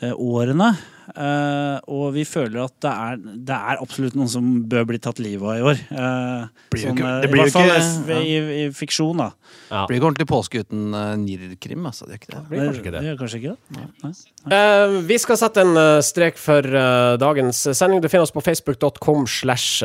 eh, 0.00 0.14
årene. 0.14 0.72
Eh, 1.16 1.78
og 1.88 2.12
vi 2.14 2.24
føler 2.28 2.64
at 2.66 2.74
det 2.84 2.90
er, 2.92 3.16
det 3.48 3.56
er 3.56 3.80
absolutt 3.82 4.16
noen 4.18 4.28
som 4.28 4.48
bør 4.68 4.84
bli 4.90 4.98
tatt 5.02 5.18
livet 5.22 5.46
av 5.48 5.56
i 5.56 5.64
år. 5.72 5.80
Eh, 5.88 6.48
Blir 6.72 6.82
sånn, 6.82 6.98
ikke- 6.98 7.08
eh, 7.08 7.20
det 7.22 7.30
I 7.30 7.32
hvert 7.38 7.52
fall 7.52 7.70
ikke- 7.70 8.18
i, 8.18 8.34
i, 8.36 8.66
i 8.66 8.68
fiksjon, 8.76 9.16
da. 9.16 9.30
Ja. 9.70 9.86
Blir 9.86 9.98
ikke 10.00 10.08
ordentlig 10.10 10.28
påske 10.28 10.60
uten 10.64 10.94
uh, 10.94 11.14
Nier-krim, 11.16 11.86
altså. 11.86 12.06
Det 12.08 12.20
gjør 12.20 12.28
ikke 12.28 12.92
det. 12.92 13.00
Blir 13.00 13.16
kanskje 13.16 13.18
kanskje 13.18 13.40
ikke 13.40 13.56
det. 13.56 13.88
Nei. 14.04 14.12
Eh, 14.58 15.00
vi 15.08 15.18
skal 15.18 15.36
sette 15.40 15.60
en 15.64 16.02
strek 16.04 16.36
for 16.40 16.64
uh, 16.64 17.16
dagens 17.20 17.56
sending. 17.76 18.00
Du 18.00 18.08
finner 18.08 18.22
oss 18.28 18.32
på 18.34 18.42
facebook.com 18.44 19.26
slash 19.26 19.82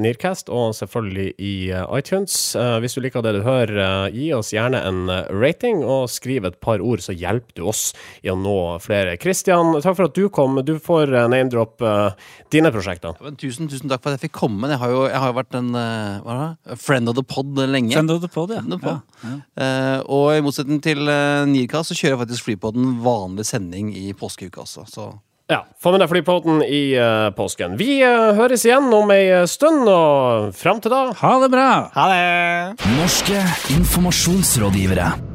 Nearcast, 0.00 0.48
og 0.50 0.74
selvfølgelig 0.74 1.34
i 1.38 1.52
iTunes. 1.98 2.34
Eh, 2.58 2.78
hvis 2.82 2.94
du 2.96 3.00
liker 3.04 3.22
det 3.22 3.34
du 3.38 3.42
hører, 3.46 4.10
gi 4.14 4.30
oss 4.36 4.52
gjerne 4.54 4.80
en 4.86 5.02
rating, 5.30 5.82
og 5.84 6.08
skriv 6.12 6.46
et 6.48 6.58
par 6.62 6.80
ord, 6.82 7.02
så 7.04 7.14
hjelper 7.16 7.54
du 7.58 7.64
oss 7.70 7.90
i 8.24 8.30
å 8.32 8.36
nå 8.38 8.56
flere. 8.82 9.16
Kristian, 9.20 9.74
takk 9.82 9.96
for 9.98 10.08
at 10.10 10.14
du 10.18 10.28
kom. 10.32 10.59
Du 10.66 10.74
får 10.82 11.12
uh, 11.14 11.24
name-drop 11.30 11.84
uh, 11.84 12.10
dine 12.52 12.72
prosjekter. 12.74 13.16
Ja, 13.16 13.28
men 13.28 13.38
tusen, 13.40 13.70
tusen 13.70 13.90
takk 13.90 14.02
for 14.04 14.12
at 14.12 14.18
jeg 14.18 14.28
fikk 14.28 14.36
komme. 14.40 14.70
Jeg 14.72 14.80
har 14.82 14.92
jo, 14.92 15.06
jeg 15.08 15.22
har 15.22 15.32
jo 15.32 15.38
vært 15.40 15.58
en 15.60 15.72
uh, 15.76 16.20
hva 16.24 16.36
er 16.36 16.42
det? 16.42 16.78
Friend 16.82 17.12
of 17.12 17.18
the 17.18 17.26
pod 17.26 17.58
lenge. 17.60 17.94
Friend 17.96 18.14
of 18.14 18.20
the 18.24 18.30
pod, 18.32 18.54
of 18.56 18.68
the 18.68 18.78
ja. 18.78 18.98
pod. 19.00 19.40
Uh, 19.56 19.98
og 20.06 20.28
i 20.36 20.44
motsetning 20.44 20.82
til 20.84 21.02
uh, 21.08 21.48
Nirka 21.48 21.84
så 21.86 21.96
kjører 21.96 22.16
jeg 22.16 22.22
faktisk 22.26 22.48
Flypoden 22.50 22.94
vanlig 23.04 23.48
sending 23.48 23.92
i 23.96 24.12
påskeuka 24.16 24.64
også. 24.66 24.86
Så 24.90 25.10
Ja, 25.50 25.64
få 25.82 25.90
med 25.90 26.04
deg 26.04 26.10
flypodden 26.12 26.60
i 26.62 26.94
uh, 26.94 27.32
påsken. 27.34 27.74
Vi 27.80 27.96
uh, 28.06 28.36
høres 28.38 28.62
igjen 28.68 28.86
om 28.94 29.10
ei 29.10 29.24
eh, 29.32 29.48
stund, 29.50 29.82
og 29.90 30.54
fram 30.54 30.78
til 30.78 30.94
da 30.94 31.08
Ha 31.24 31.32
det 31.42 31.50
bra! 31.50 31.70
ha 31.96 32.06
det! 32.12 32.86
Norske 33.00 33.42
informasjonsrådgivere. 33.80 35.29